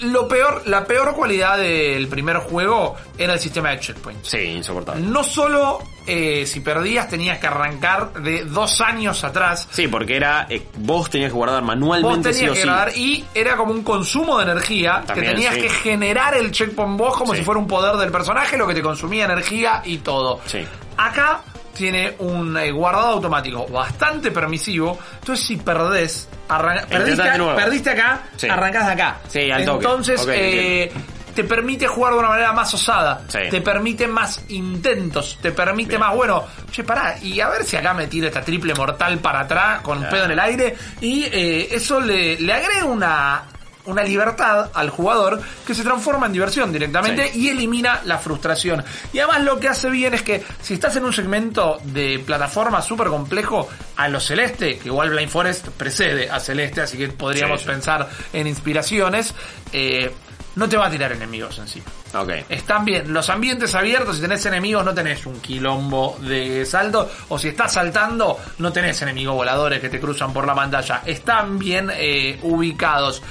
Lo 0.02 0.28
peor, 0.28 0.64
la 0.66 0.84
peor 0.86 1.14
cualidad 1.16 1.58
del 1.58 2.08
primer 2.08 2.38
juego 2.38 2.96
era 3.18 3.34
el 3.34 3.40
sistema 3.40 3.70
de 3.70 3.80
checkpoints. 3.80 4.30
Sí, 4.30 4.38
insoportable. 4.40 5.02
No 5.06 5.24
solo 5.24 5.80
eh, 6.08 6.46
si 6.48 6.60
perdías 6.62 7.08
tenías 7.08 7.38
que 7.40 7.48
arrancar 7.48 8.14
de 8.14 8.44
dos 8.46 8.82
años 8.82 9.24
atrás, 9.24 9.68
Sí, 9.72 9.88
porque 9.88 10.16
era, 10.16 10.48
eh, 10.50 10.68
vos 10.80 11.10
tenías 11.10 11.30
que 11.32 11.36
guardar 11.36 11.62
Vos 11.62 11.68
manualmente 11.68 12.34
sí 12.34 12.40
tenías 12.40 12.52
o 12.52 12.54
que 12.56 12.62
sí. 12.62 12.68
grabar 12.68 12.98
y 12.98 13.26
era 13.36 13.56
como 13.56 13.72
un 13.74 13.84
consumo 13.84 14.38
de 14.40 14.44
energía 14.52 15.04
También, 15.06 15.28
que 15.28 15.34
tenías 15.36 15.54
sí. 15.56 15.62
que 15.62 15.70
generar 15.70 16.36
el 16.36 16.52
checkpoint 16.52 16.98
vos 16.98 17.16
como 17.16 17.34
Sí. 17.34 17.40
si 17.40 17.46
fuera 17.46 17.60
un 17.60 17.68
poder 17.68 17.96
del 17.98 18.12
personaje, 18.12 18.58
lo 18.58 18.66
que 18.68 18.74
te 18.74 18.82
consumía 18.82 19.26
energía 19.26 19.82
y 19.86 20.00
todo. 20.00 20.42
Sí. 20.48 20.66
Acá 20.98 21.42
tiene 21.74 22.16
un 22.20 22.56
eh, 22.58 22.72
guardado 22.72 23.08
automático 23.10 23.68
bastante 23.68 24.32
permisivo, 24.32 24.98
entonces 25.20 25.46
si 25.46 25.58
perdés, 25.58 26.28
arran- 26.50 26.86
perdiste, 26.88 27.24
perdiste 27.56 27.90
acá, 27.92 28.24
Sí. 28.36 28.50
arrancás 28.50 28.88
de 28.88 28.92
acá. 28.94 29.18
Sí, 29.28 29.52
al 29.52 29.66
toque. 29.66 29.86
Entonces, 29.86 30.28
eh, 30.32 30.92
te 31.34 31.46
permite 31.46 31.88
jugar 31.88 32.12
de 32.14 32.20
una 32.20 32.28
manera 32.30 32.52
más 32.52 32.74
osada, 32.74 33.22
Sí. 33.30 33.40
te 33.50 33.62
permite 33.62 34.06
más 34.06 34.44
intentos, 34.50 35.38
te 35.42 35.52
permite 35.54 35.98
más, 35.98 36.14
bueno, 36.14 36.44
che, 36.72 36.84
pará, 36.84 37.16
y 37.22 37.40
a 37.40 37.48
ver 37.48 37.64
si 37.64 37.78
acá 37.78 37.94
me 37.94 38.08
tira 38.08 38.28
esta 38.28 38.42
triple 38.42 38.74
mortal 38.74 39.18
para 39.20 39.40
atrás 39.42 39.80
con 39.82 40.00
un 40.00 40.04
Claro. 40.04 40.16
pedo 40.18 40.26
en 40.26 40.32
el 40.32 40.40
aire, 40.40 40.76
y 41.00 41.24
eh, 41.32 41.70
eso 41.72 42.02
le, 42.02 42.38
le 42.38 42.54
agrega 42.54 42.84
una, 42.84 43.44
una 43.86 44.04
libertad 44.04 44.70
al 44.74 44.90
jugador 44.90 45.42
que 45.66 45.74
se 45.76 45.84
transforma 45.84 46.28
en 46.28 46.34
diversión 46.34 46.72
directamente 46.72 47.32
Sí. 47.32 47.40
y 47.42 47.50
elimina 47.50 48.02
la 48.06 48.18
frustración. 48.18 48.84
Y 49.14 49.20
además 49.20 49.44
lo 49.44 49.60
que 49.60 49.68
hace 49.70 49.90
bien 49.90 50.14
es 50.14 50.22
que 50.22 50.44
si 50.62 50.76
estás 50.76 50.96
en 50.96 51.06
un 51.06 51.14
segmento 51.14 51.80
de 51.84 52.20
plataforma 52.26 52.82
súper 52.82 53.08
complejo, 53.08 53.68
a 53.98 54.08
lo 54.08 54.20
celeste, 54.20 54.78
que 54.80 54.88
igual 54.90 55.10
Blind 55.10 55.30
Forest 55.30 55.68
precede 55.70 56.30
a 56.30 56.40
celeste, 56.40 56.82
así 56.82 56.98
que 56.98 57.08
podríamos 57.10 57.60
Sí, 57.62 57.66
sí. 57.66 57.72
pensar 57.72 58.10
en 58.34 58.48
inspiraciones, 58.48 59.34
eh, 59.74 60.12
no 60.56 60.68
te 60.68 60.76
va 60.76 60.88
a 60.88 60.90
tirar 60.92 61.12
enemigos 61.14 61.58
en 61.60 61.68
sí. 61.68 61.82
Ok. 62.14 62.30
Están 62.50 62.84
bien, 62.84 63.14
los 63.14 63.30
ambientes 63.30 63.74
abiertos, 63.74 64.18
si 64.18 64.22
tenés 64.22 64.46
enemigos 64.46 64.84
no 64.84 64.94
tenés 64.94 65.26
un 65.26 65.40
quilombo 65.40 66.18
de 66.22 66.66
salto, 66.66 67.10
o 67.30 67.40
si 67.40 67.48
estás 67.50 67.72
saltando 67.74 68.38
no 68.58 68.74
tenés 68.74 69.02
enemigos 69.02 69.34
voladores 69.36 69.80
que 69.80 69.88
te 69.90 70.00
cruzan 70.00 70.34
por 70.34 70.46
la 70.46 70.54
pantalla, 70.54 71.04
están 71.06 71.58
bien 71.58 71.90
eh, 71.94 72.38
ubicados. 72.42 73.22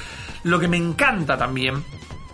Lo 0.44 0.58
que 0.58 0.68
me 0.68 0.76
encanta 0.76 1.36
también 1.36 1.84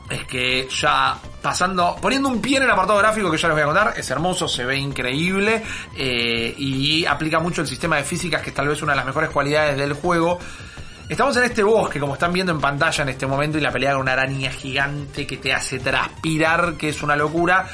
es 0.09 0.25
que 0.25 0.69
ya 0.71 1.19
pasando, 1.43 1.97
poniendo 2.01 2.29
un 2.29 2.41
pie 2.41 2.59
en 2.59 2.65
el 2.65 2.71
apartado 2.71 2.99
gráfico 2.99 3.31
que 3.31 3.39
ya 3.39 3.49
les 3.49 3.57
voy 3.57 3.63
a 3.63 3.67
contar, 3.67 3.95
es 3.97 4.09
hermoso, 4.11 4.47
se 4.47 4.65
ve 4.65 4.77
increíble 4.77 5.63
eh, 5.97 6.55
y 6.57 7.05
aplica 7.05 7.41
mucho 7.41 7.63
el 7.63 7.67
sistema 7.67 7.97
de 7.97 8.05
físicas 8.05 8.43
que 8.43 8.51
es 8.51 8.55
tal 8.55 8.69
vez 8.69 8.81
una 8.83 8.93
de 8.93 8.97
las 8.97 9.07
mejores 9.07 9.31
cualidades 9.31 9.77
del 9.77 9.95
juego. 9.95 10.39
Estamos 11.09 11.37
en 11.37 11.45
este 11.45 11.63
bosque, 11.63 12.01
como 12.01 12.15
están 12.15 12.33
viendo 12.33 12.53
en 12.53 12.61
pantalla 12.61 13.03
en 13.03 13.11
este 13.11 13.27
momento, 13.29 13.59
y 13.59 13.61
la 13.61 13.71
pelea 13.71 13.93
con 13.93 14.03
una 14.03 14.13
araña 14.13 14.51
gigante 14.51 15.25
que 15.25 15.37
te 15.37 15.53
hace 15.53 15.79
transpirar, 15.79 16.75
que 16.77 16.89
es 16.89 17.01
una 17.01 17.15
locura. 17.15 17.69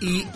Y 0.00 0.26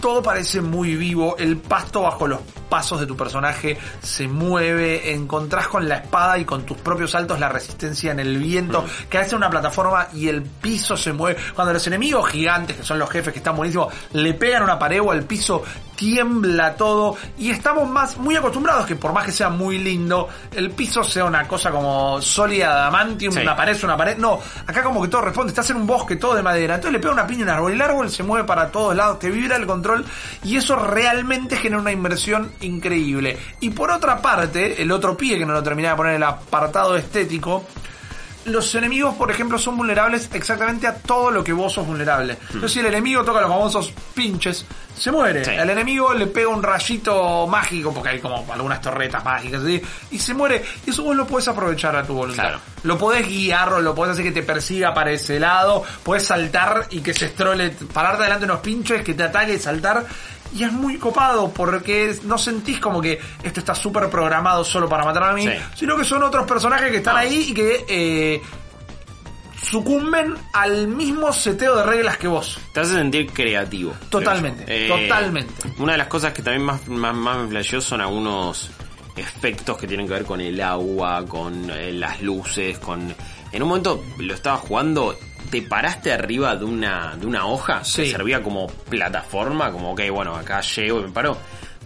todo 0.00 0.20
parece 0.20 0.60
muy 0.60 0.96
vivo, 0.96 1.36
el 1.38 1.58
pasto 1.58 2.02
bajo 2.02 2.26
los 2.26 2.40
pasos 2.68 3.00
de 3.00 3.06
tu 3.06 3.16
personaje 3.16 3.78
se 4.02 4.28
mueve, 4.28 5.12
encontrás 5.12 5.68
con 5.68 5.88
la 5.88 5.96
espada 5.96 6.38
y 6.38 6.44
con 6.44 6.64
tus 6.64 6.76
propios 6.78 7.10
saltos 7.12 7.38
la 7.40 7.48
resistencia 7.48 8.12
en 8.12 8.20
el 8.20 8.38
viento, 8.38 8.84
que 9.08 9.18
hace 9.18 9.34
una 9.36 9.50
plataforma 9.50 10.08
y 10.14 10.28
el 10.28 10.42
piso 10.42 10.96
se 10.96 11.12
mueve. 11.12 11.40
Cuando 11.54 11.72
los 11.72 11.86
enemigos 11.86 12.28
gigantes, 12.28 12.76
que 12.76 12.82
son 12.82 12.98
los 12.98 13.08
jefes 13.10 13.32
que 13.32 13.38
están 13.38 13.56
buenísimos, 13.56 13.92
le 14.12 14.34
pegan 14.34 14.62
una 14.62 14.78
pared 14.78 15.00
o 15.00 15.10
al 15.10 15.24
piso, 15.24 15.62
tiembla 15.96 16.74
todo 16.76 17.16
y 17.38 17.50
estamos 17.50 17.88
más 17.88 18.18
muy 18.18 18.36
acostumbrados 18.36 18.86
que 18.86 18.96
por 18.96 19.12
más 19.12 19.24
que 19.24 19.32
sea 19.32 19.48
muy 19.48 19.78
lindo, 19.78 20.28
el 20.52 20.70
piso 20.70 21.02
sea 21.02 21.24
una 21.24 21.48
cosa 21.48 21.70
como 21.70 22.20
sólida 22.20 22.66
de 22.66 22.72
adamantium, 22.72 23.32
Sí. 23.32 23.40
una 23.40 23.56
pared 23.56 23.72
es 23.72 23.82
una 23.82 23.96
pared. 23.96 24.16
No, 24.18 24.38
acá 24.66 24.82
como 24.82 25.00
que 25.02 25.08
todo 25.08 25.22
responde, 25.22 25.50
estás 25.50 25.70
en 25.70 25.76
un 25.76 25.86
bosque 25.86 26.16
todo 26.16 26.34
de 26.34 26.42
madera, 26.42 26.74
entonces 26.74 26.92
le 26.92 26.98
pega 27.00 27.12
una 27.14 27.26
piña 27.26 27.42
a 27.42 27.44
un 27.44 27.50
árbol, 27.50 27.72
el 27.72 27.80
árbol 27.82 28.10
se 28.10 28.22
mueve 28.22 28.46
para 28.46 28.70
todos 28.70 28.94
lados, 28.94 29.18
te 29.18 29.30
vibra 29.30 29.56
el 29.56 29.66
control 29.66 30.04
y 30.44 30.56
eso 30.56 30.76
realmente 30.76 31.56
genera 31.56 31.80
una 31.80 31.92
inversión 31.92 32.52
increíble. 32.60 33.38
Y 33.60 33.70
por 33.70 33.90
otra 33.90 34.20
parte, 34.20 34.80
el 34.82 34.90
otro 34.92 35.16
pie 35.16 35.38
que 35.38 35.46
no 35.46 35.52
lo 35.52 35.62
terminaba 35.62 35.94
de 35.94 35.96
poner 35.96 36.12
en 36.14 36.22
el 36.22 36.28
apartado 36.28 36.96
estético, 36.96 37.64
los 38.46 38.74
enemigos, 38.74 39.14
por 39.16 39.30
ejemplo, 39.30 39.58
son 39.58 39.76
vulnerables 39.76 40.30
exactamente 40.32 40.86
a 40.86 40.94
todo 40.94 41.30
lo 41.30 41.42
que 41.42 41.52
vos 41.52 41.72
sos 41.72 41.86
vulnerable. 41.86 42.36
Entonces, 42.46 42.72
si 42.72 42.80
el 42.80 42.86
enemigo 42.86 43.24
toca 43.24 43.40
los 43.40 43.50
famosos 43.50 43.92
pinches, 44.14 44.64
se 44.96 45.10
muere. 45.10 45.44
Sí. 45.44 45.50
Al 45.50 45.68
enemigo 45.68 46.14
le 46.14 46.26
pega 46.28 46.48
un 46.48 46.62
rayito 46.62 47.46
mágico, 47.46 47.92
porque 47.92 48.10
hay 48.10 48.20
como 48.20 48.46
algunas 48.52 48.80
torretas 48.80 49.24
mágicas, 49.24 49.62
así, 49.62 49.82
y 50.12 50.18
se 50.18 50.32
muere. 50.32 50.64
Y 50.86 50.90
eso 50.90 51.02
vos 51.02 51.16
lo 51.16 51.26
podés 51.26 51.48
aprovechar 51.48 51.96
a 51.96 52.04
tu 52.04 52.14
voluntad. 52.14 52.44
Claro. 52.44 52.60
Lo 52.84 52.96
podés 52.96 53.26
guiar, 53.26 53.72
o 53.72 53.80
lo 53.80 53.94
podés 53.94 54.12
hacer 54.12 54.26
que 54.26 54.32
te 54.32 54.42
persiga 54.42 54.94
para 54.94 55.10
ese 55.10 55.40
lado, 55.40 55.82
podés 56.04 56.24
saltar 56.24 56.86
y 56.90 57.00
que 57.00 57.12
se 57.12 57.26
estrole, 57.26 57.70
pararte 57.92 58.22
delante 58.22 58.46
de 58.46 58.52
unos 58.52 58.62
pinches, 58.62 59.02
que 59.02 59.14
te 59.14 59.24
ataque 59.24 59.54
y 59.54 59.58
saltar. 59.58 60.06
Y 60.54 60.62
es 60.64 60.72
muy 60.72 60.96
copado 60.98 61.50
porque 61.52 62.16
no 62.24 62.38
sentís 62.38 62.78
como 62.80 63.00
que 63.00 63.18
esto 63.42 63.60
está 63.60 63.74
súper 63.74 64.08
programado 64.10 64.64
solo 64.64 64.88
para 64.88 65.04
matar 65.04 65.24
a 65.24 65.32
mí, 65.32 65.46
Sí. 65.46 65.52
sino 65.74 65.96
que 65.96 66.04
son 66.04 66.22
otros 66.22 66.46
personajes 66.46 66.90
que 66.90 66.98
están 66.98 67.14
No. 67.14 67.20
ahí 67.20 67.46
y 67.50 67.54
que 67.54 67.84
eh, 67.88 68.42
sucumben 69.62 70.34
al 70.52 70.88
mismo 70.88 71.32
seteo 71.32 71.76
de 71.76 71.82
reglas 71.84 72.18
que 72.18 72.28
vos. 72.28 72.58
Te 72.72 72.80
hace 72.80 72.94
sentir 72.94 73.32
creativo. 73.32 73.94
Totalmente. 74.10 74.64
Eh, 74.66 74.88
totalmente. 74.88 75.52
Una 75.78 75.92
de 75.92 75.98
las 75.98 76.06
cosas 76.08 76.32
que 76.32 76.42
también 76.42 76.64
más, 76.64 76.86
más, 76.88 77.14
más 77.14 77.38
me 77.38 77.48
flasheó 77.48 77.80
son 77.80 78.00
algunos 78.00 78.70
efectos 79.16 79.78
que 79.78 79.86
tienen 79.86 80.06
que 80.06 80.12
ver 80.12 80.24
con 80.24 80.40
el 80.40 80.60
agua, 80.60 81.24
con 81.26 81.70
eh, 81.70 81.92
las 81.92 82.20
luces, 82.22 82.78
con... 82.78 83.14
En 83.52 83.62
un 83.62 83.68
momento 83.68 84.04
lo 84.18 84.34
estaba 84.34 84.58
jugando, 84.58 85.16
te 85.50 85.62
paraste 85.62 86.12
arriba 86.12 86.54
de 86.56 86.64
una, 86.64 87.14
de 87.16 87.26
una 87.26 87.46
hoja 87.46 87.82
Sí. 87.84 88.02
que 88.04 88.10
servía 88.10 88.42
como 88.42 88.66
plataforma, 88.66 89.70
como, 89.72 89.92
ok, 89.92 90.02
bueno, 90.12 90.34
acá 90.36 90.60
llego 90.60 91.00
y 91.00 91.04
me 91.04 91.08
paro. 91.10 91.36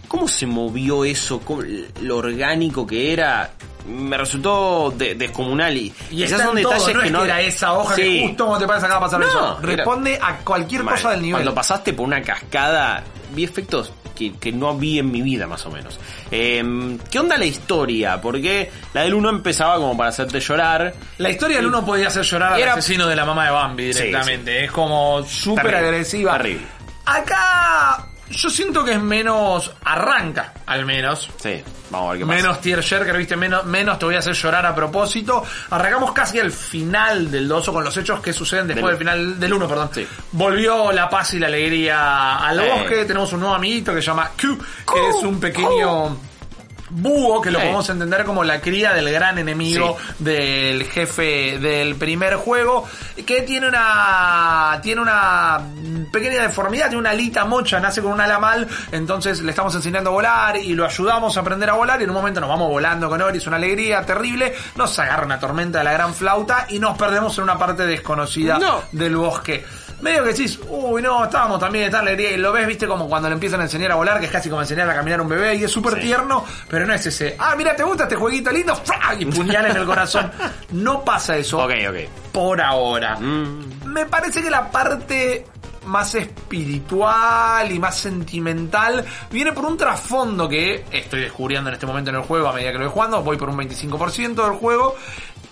¿Cómo 0.07 0.27
se 0.27 0.45
movió 0.45 1.05
eso? 1.05 1.39
¿Cómo- 1.39 1.61
lo 2.01 2.17
orgánico 2.17 2.85
que 2.85 3.13
era? 3.13 3.51
Me 3.87 4.17
resultó 4.17 4.93
de- 4.95 5.15
descomunal 5.15 5.75
y, 5.75 5.91
Y 6.11 6.23
está 6.23 6.37
son 6.45 6.57
en 6.57 6.63
todo, 6.63 6.73
detalles 6.73 6.95
no 6.95 7.01
que 7.01 7.07
es 7.07 7.11
no 7.13 7.19
que 7.19 7.25
era 7.25 7.41
esa 7.41 7.73
hoja 7.73 7.95
que 7.95 8.03
Sí. 8.03 8.23
justo 8.27 8.45
como 8.45 8.57
te 8.59 8.67
parece 8.67 8.85
acá 8.85 8.99
pasar 8.99 9.19
No, 9.21 9.27
eso. 9.27 9.59
era- 9.63 9.75
Responde 9.77 10.19
a 10.21 10.37
cualquier 10.39 10.83
Mal. 10.83 10.95
cosa 10.95 11.11
del 11.11 11.21
nivel. 11.21 11.33
Cuando 11.35 11.55
pasaste 11.55 11.93
por 11.93 12.05
una 12.05 12.21
cascada, 12.21 13.03
vi 13.33 13.43
efectos 13.45 13.91
que, 14.15 14.33
que 14.33 14.51
no 14.51 14.77
vi 14.77 14.99
en 14.99 15.11
mi 15.11 15.21
vida, 15.21 15.47
más 15.47 15.65
o 15.65 15.71
menos. 15.71 15.99
Eh, 16.31 16.97
¿Qué 17.09 17.19
onda 17.19 17.37
la 17.37 17.45
historia? 17.45 18.19
Porque 18.21 18.71
la 18.93 19.01
del 19.01 19.13
1 19.13 19.29
empezaba 19.29 19.75
como 19.75 19.95
para 19.97 20.09
hacerte 20.09 20.39
llorar. 20.39 20.93
La 21.17 21.29
historia 21.29 21.57
del 21.57 21.67
uno 21.67 21.85
podía 21.85 22.07
hacer 22.07 22.23
llorar 22.23 22.59
Era- 22.59 22.73
al 22.73 22.79
asesino 22.79 23.07
de 23.07 23.15
la 23.15 23.25
mamá 23.25 23.45
de 23.45 23.51
Bambi 23.51 23.93
Sí, 23.93 23.99
directamente. 24.03 24.65
Es 24.65 24.71
como 24.71 25.23
súper 25.23 25.75
agresiva. 25.75 26.39
Acá 27.05 28.05
yo 28.31 28.49
siento 28.49 28.83
que 28.83 28.93
es 28.93 29.01
menos. 29.01 29.71
Arranca, 29.83 30.53
al 30.65 30.85
menos. 30.85 31.29
Sí, 31.41 31.61
vamos 31.89 32.07
a 32.07 32.11
ver 32.11 32.19
qué 32.21 32.25
pasa. 32.25 32.35
Menos 32.41 32.61
tier 32.61 32.79
que 33.05 33.11
viste, 33.13 33.35
menos, 33.35 33.65
menos 33.65 33.99
te 33.99 34.05
voy 34.05 34.15
a 34.15 34.19
hacer 34.19 34.33
llorar 34.33 34.65
a 34.65 34.73
propósito. 34.73 35.43
Arrancamos 35.69 36.11
casi 36.13 36.39
al 36.39 36.51
final 36.51 37.29
del 37.29 37.47
2 37.47 37.67
o 37.67 37.73
con 37.73 37.83
los 37.83 37.95
hechos 37.97 38.19
que 38.21 38.33
suceden 38.33 38.67
después 38.67 38.97
Del- 38.97 39.07
del 39.07 39.15
final 39.17 39.39
del 39.39 39.53
1, 39.53 39.67
perdón. 39.67 39.89
Sí. 39.93 40.07
Volvió 40.31 40.91
la 40.91 41.09
paz 41.09 41.33
y 41.33 41.39
la 41.39 41.47
alegría 41.47 42.37
al 42.37 42.59
Eh. 42.59 42.69
bosque. 42.71 43.05
Tenemos 43.05 43.31
un 43.33 43.41
nuevo 43.41 43.55
amiguito 43.55 43.93
que 43.93 44.01
se 44.01 44.07
llama 44.07 44.31
Q, 44.39 44.57
que 44.93 45.09
es 45.09 45.15
un 45.23 45.39
pequeño 45.39 46.17
búho 46.93 47.41
que 47.41 47.49
lo 47.51 47.59
Sí. 47.59 47.63
podemos 47.65 47.89
entender 47.89 48.25
como 48.25 48.43
la 48.43 48.59
cría 48.61 48.93
del 48.93 49.11
gran 49.11 49.37
enemigo 49.37 49.97
del 50.19 50.83
jefe 50.85 51.57
del 51.59 51.95
primer 51.95 52.35
juego 52.35 52.87
que 53.25 53.41
tiene 53.43 53.67
una 53.69 54.79
tiene 54.81 55.01
una 55.01 55.61
pequeña 56.11 56.41
deformidad 56.41 56.85
tiene 56.87 56.99
una 56.99 57.11
alita 57.11 57.45
mocha 57.45 57.79
nace 57.79 58.01
con 58.01 58.11
un 58.11 58.19
ala 58.21 58.39
mal 58.39 58.67
entonces 58.91 59.41
le 59.41 59.51
estamos 59.51 59.73
enseñando 59.75 60.09
a 60.09 60.13
volar 60.13 60.57
y 60.57 60.73
lo 60.73 60.85
ayudamos 60.85 61.37
a 61.37 61.39
aprender 61.39 61.69
a 61.69 61.73
volar 61.73 61.99
y 62.01 62.03
en 62.03 62.09
un 62.09 62.15
momento 62.15 62.39
nos 62.41 62.49
vamos 62.49 62.67
volando 62.69 63.07
con 63.09 63.21
Ori 63.21 63.37
es 63.37 63.47
una 63.47 63.55
alegría 63.57 64.05
terrible 64.05 64.53
nos 64.75 64.97
agarra 64.99 65.25
una 65.25 65.39
tormenta 65.39 65.77
de 65.79 65.85
la 65.85 65.93
gran 65.93 66.13
flauta 66.13 66.65
y 66.69 66.79
nos 66.79 66.97
perdemos 66.97 67.37
en 67.37 67.45
una 67.45 67.57
parte 67.57 67.85
desconocida 67.85 68.59
No. 68.59 68.83
del 68.91 69.15
bosque 69.15 69.63
medio 70.01 70.23
que 70.23 70.29
decís, 70.29 70.59
uy, 70.67 71.01
no, 71.01 71.23
estábamos 71.25 71.59
también 71.59 71.85
en 71.85 71.91
tal 71.91 72.01
alegría. 72.01 72.31
Y 72.31 72.37
lo 72.37 72.51
ves, 72.51 72.67
viste, 72.67 72.87
como 72.87 73.07
cuando 73.07 73.29
le 73.29 73.33
empiezan 73.35 73.59
a 73.59 73.63
enseñar 73.63 73.91
a 73.91 73.95
volar, 73.95 74.19
que 74.19 74.25
es 74.25 74.31
casi 74.31 74.49
como 74.49 74.61
enseñar 74.61 74.89
a 74.89 74.95
caminar 74.95 75.19
a 75.19 75.23
un 75.23 75.29
bebé. 75.29 75.55
Y 75.55 75.63
es 75.63 75.71
súper 75.71 75.95
Sí. 75.95 76.01
tierno, 76.01 76.43
pero 76.67 76.85
no 76.85 76.93
es 76.93 77.05
ese, 77.05 77.35
ah, 77.39 77.53
mira, 77.57 77.75
¿te 77.75 77.83
gusta 77.83 78.03
este 78.03 78.15
jueguito 78.15 78.51
lindo? 78.51 78.75
¡Fra! 78.75 79.13
Y 79.17 79.25
puñal 79.25 79.65
en 79.67 79.77
el 79.77 79.85
corazón. 79.85 80.31
No 80.71 81.03
pasa 81.03 81.35
eso 81.37 81.59
Ok, 81.59 81.71
ok. 81.89 81.95
por 82.31 82.61
ahora. 82.61 83.17
Mm, 83.19 83.85
Me 83.85 84.05
parece 84.05 84.41
que 84.41 84.49
la 84.49 84.71
parte 84.71 85.45
más 85.85 86.13
espiritual 86.15 87.71
y 87.71 87.79
más 87.79 87.97
sentimental 87.97 89.03
viene 89.31 89.51
por 89.51 89.65
un 89.65 89.77
trasfondo 89.77 90.47
que 90.47 90.85
estoy 90.91 91.21
descubriendo 91.21 91.69
en 91.69 91.73
este 91.73 91.85
momento 91.85 92.09
en 92.11 92.17
el 92.17 92.21
juego 92.23 92.47
a 92.49 92.53
medida 92.53 92.71
que 92.71 92.77
lo 92.77 92.85
voy 92.85 92.93
jugando, 92.93 93.21
voy 93.23 93.37
por 93.37 93.49
un 93.49 93.57
25% 93.57 94.43
del 94.43 94.53
juego 94.59 94.95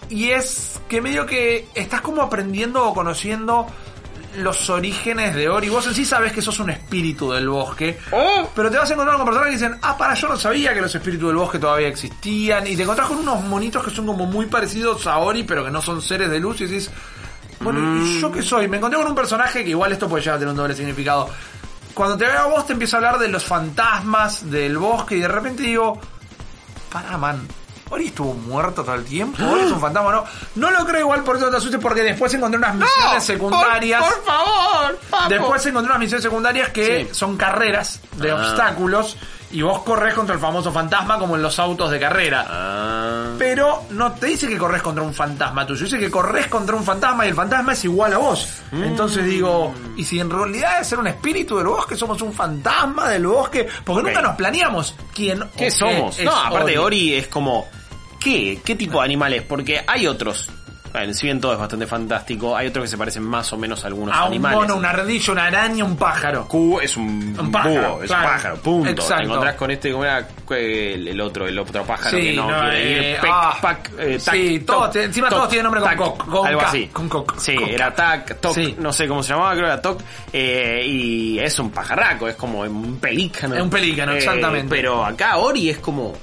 y 0.10 0.30
es 0.32 0.80
que 0.88 1.02
medio 1.02 1.26
que 1.26 1.68
estás 1.76 2.02
como 2.02 2.22
aprendiendo 2.22 2.88
o 2.88 2.94
conociendo 2.94 3.68
los 4.38 4.70
orígenes 4.70 5.36
de 5.36 5.50
Ori. 5.50 5.70
Vos 5.70 5.88
en 5.88 5.94
sí 5.94 6.06
sabes 6.06 6.32
que 6.32 6.42
sos 6.42 6.60
un 6.60 6.70
espíritu 6.70 7.32
del 7.32 7.50
bosque. 7.50 8.00
Oh. 8.12 8.50
Pero 8.56 8.70
te 8.70 8.78
vas 8.78 8.90
a 8.90 8.94
encontrar 8.94 9.18
con 9.18 9.26
personas 9.26 9.48
que 9.48 9.54
dicen, 9.54 9.78
ah, 9.82 9.98
para, 9.98 10.14
yo 10.14 10.28
no 10.28 10.38
sabía 10.38 10.74
que 10.74 10.82
los 10.82 10.94
espíritus 10.94 11.28
del 11.28 11.38
bosque 11.38 11.60
todavía 11.60 11.88
existían. 11.88 12.68
Y 12.68 12.76
te 12.76 12.84
encontrás 12.84 13.08
con 13.08 13.18
unos 13.18 13.44
monitos 13.44 13.84
que 13.84 13.92
son 13.92 14.06
como 14.06 14.26
muy 14.26 14.46
parecidos 14.46 15.06
a 15.08 15.18
Ori, 15.18 15.44
pero 15.44 15.66
que 15.66 15.72
no 15.72 15.82
son 15.82 16.02
seres 16.02 16.30
de 16.30 16.40
luz. 16.40 16.62
Y 16.62 16.68
decís, 16.68 16.90
bueno, 17.60 18.04
¿y 18.04 18.22
yo 18.22 18.32
qué 18.32 18.42
soy? 18.42 18.68
Me 18.68 18.78
encontré 18.78 19.00
con 19.00 19.10
un 19.10 19.16
personaje 19.16 19.64
que 19.64 19.72
igual 19.72 19.92
esto 19.92 20.08
puede 20.08 20.24
llegar 20.24 20.38
a 20.38 20.40
tener 20.40 20.52
un 20.52 20.58
doble 20.58 20.76
significado. 20.76 21.30
Cuando 21.94 22.18
te 22.18 22.26
veo 22.26 22.40
a 22.40 22.46
vos 22.46 22.66
te 22.66 22.74
empiezo 22.74 22.96
a 22.96 23.00
hablar 23.00 23.20
de 23.20 23.28
los 23.28 23.44
fantasmas 23.44 24.50
del 24.50 24.78
bosque 24.78 25.18
y 25.18 25.20
de 25.20 25.28
repente 25.28 25.64
digo, 25.64 26.00
para, 26.92 27.18
man. 27.18 27.46
Ori 27.92 28.08
estuvo 28.08 28.34
muerto 28.34 28.84
todo 28.84 28.96
el 28.96 29.06
tiempo. 29.06 29.44
Ori 29.44 29.62
es 29.62 29.72
un 29.72 29.80
fantasma, 29.82 30.12
no. 30.12 30.24
No 30.56 30.72
lo 30.72 30.86
creo 30.86 31.02
igual, 31.02 31.24
por 31.24 31.36
eso 31.38 31.46
no 31.46 31.52
te 31.52 31.58
asustes, 31.58 31.80
porque 31.82 32.02
después 32.04 32.34
encontré 32.34 32.58
unas 32.58 32.76
misiones 32.76 33.24
secundarias. 33.24 34.02
Por, 34.04 34.14
por 34.16 34.26
favor, 34.26 35.00
papo. 35.10 35.30
Después 35.30 35.66
encontré 35.66 35.90
unas 35.92 36.00
misiones 36.00 36.24
secundarias 36.24 36.70
que 36.70 37.06
Sí. 37.10 37.16
son 37.16 37.36
carreras 37.38 38.00
de 38.18 38.32
Ah. 38.32 38.36
obstáculos 38.36 39.18
y 39.52 39.64
vos 39.64 39.82
corres 39.82 40.14
contra 40.14 40.36
el 40.36 40.42
famoso 40.42 40.72
fantasma 40.72 41.18
como 41.18 41.36
en 41.36 41.42
los 41.42 41.58
autos 41.58 41.90
de 41.90 42.00
carrera. 42.00 42.46
Ah. 42.48 43.26
Pero 43.40 43.84
no 43.92 44.12
te 44.12 44.28
dice 44.28 44.48
que 44.48 44.58
corres 44.58 44.82
contra 44.82 45.04
un 45.04 45.14
fantasma 45.14 45.66
tuyo, 45.66 45.86
dice 45.86 45.98
que 45.98 46.12
corres 46.12 46.48
contra 46.48 46.76
un 46.76 46.84
fantasma 46.84 47.26
y 47.26 47.30
el 47.30 47.36
fantasma 47.36 47.74
es 47.74 47.84
igual 47.86 48.14
a 48.14 48.18
vos. 48.18 48.48
Mm. 48.72 48.84
Entonces 48.84 49.26
digo, 49.26 49.74
¿y 49.96 50.04
si 50.04 50.20
en 50.20 50.30
realidad 50.30 50.82
es 50.82 50.88
ser 50.88 51.00
un 51.00 51.08
espíritu 51.08 51.58
del 51.58 51.68
bosque, 51.68 51.96
somos 51.96 52.22
un 52.22 52.34
fantasma 52.34 53.10
del 53.10 53.26
bosque? 53.26 53.68
Porque 53.84 54.04
nunca 54.04 54.22
nos 54.22 54.36
planeamos 54.36 54.94
quién 55.16 55.42
o 55.42 55.50
¿Qué 55.58 55.72
somos? 55.72 56.20
es 56.20 56.26
No, 56.26 56.36
aparte 56.36 56.78
Ori. 56.78 56.78
Ori 56.78 57.14
es 57.16 57.28
como... 57.28 57.68
¿Qué? 58.20 58.60
¿Qué 58.64 58.76
tipo 58.76 59.00
de 59.00 59.06
animal 59.06 59.34
es? 59.34 59.42
Porque 59.44 59.82
hay 59.88 60.08
otros. 60.08 60.50
Bueno, 60.92 61.14
si 61.14 61.28
bien 61.28 61.40
todo 61.40 61.54
es 61.54 61.60
bastante 61.60 61.86
fantástico, 61.86 62.58
hay 62.58 62.66
otros 62.66 62.86
que 62.86 62.88
se 62.90 62.98
parecen 62.98 63.22
más 63.22 63.54
o 63.54 63.58
menos 63.60 63.84
a 63.84 63.88
algunos 63.88 64.16
A 64.16 64.22
un 64.24 64.30
animales. 64.32 64.58
mono, 64.60 64.76
una 64.76 64.90
ardilla, 64.90 65.34
una 65.34 65.46
araña, 65.46 65.86
un 65.86 65.96
pájaro. 65.96 66.48
Q 66.48 66.80
es 66.82 66.98
un, 66.98 67.38
Un 67.40 67.52
pájaro, 67.52 67.92
búho, 67.94 68.04
es 68.04 68.08
claro. 68.08 68.28
un 68.28 68.34
pájaro, 68.34 68.56
punto. 68.58 68.90
Exacto. 68.90 69.16
Te 69.18 69.24
encontrás 69.24 69.56
con 69.56 69.70
este, 69.70 69.92
como 69.92 70.04
era 70.06 70.28
el, 70.50 71.08
el 71.10 71.22
otro, 71.22 71.48
el 71.48 71.60
otro 71.60 71.84
pájaro 71.84 72.18
Sí, 72.18 72.24
que 72.24 72.34
no, 72.34 72.50
no, 72.50 72.60
quiere 72.72 73.08
eh, 73.08 73.12
ir. 73.14 73.22
Pec, 73.22 73.30
ah, 73.32 73.58
pac, 73.62 73.92
eh, 74.00 74.20
tac, 74.26 74.34
sí, 74.36 74.60
toc, 74.62 74.66
todos 74.78 74.92
te- 74.92 75.04
encima 75.04 75.30
toc, 75.30 75.38
todos 75.38 75.50
tienen 75.50 75.64
nombre 75.66 75.82
con 75.82 75.90
tac, 75.92 75.98
coc, 76.00 76.26
con 76.28 76.48
algo 76.48 76.60
K, 76.60 76.68
así. 76.68 76.88
con 76.88 77.08
coc, 77.08 77.38
Sí, 77.38 77.56
con 77.56 77.70
era 77.70 77.94
tac, 77.94 78.40
toc, 78.42 78.56
Sí. 78.56 78.76
no 78.80 78.92
sé 78.92 79.08
cómo 79.08 79.22
se 79.22 79.34
llamaba, 79.34 79.52
creo 79.52 79.66
que 79.66 79.72
era 79.74 79.82
toc. 79.84 80.02
eh, 80.34 80.84
y 80.88 81.38
es 81.38 81.60
un 81.60 81.70
pajarraco, 81.70 82.28
es 82.28 82.36
como 82.36 82.62
un 82.62 82.98
pelícano. 83.00 83.54
Es 83.54 83.62
un 83.62 83.70
pelícano, 83.70 84.14
exactamente. 84.14 84.76
Pero 84.76 85.06
acá 85.06 85.38
Ori 85.38 85.70
es 85.70 85.78
como. 85.78 86.14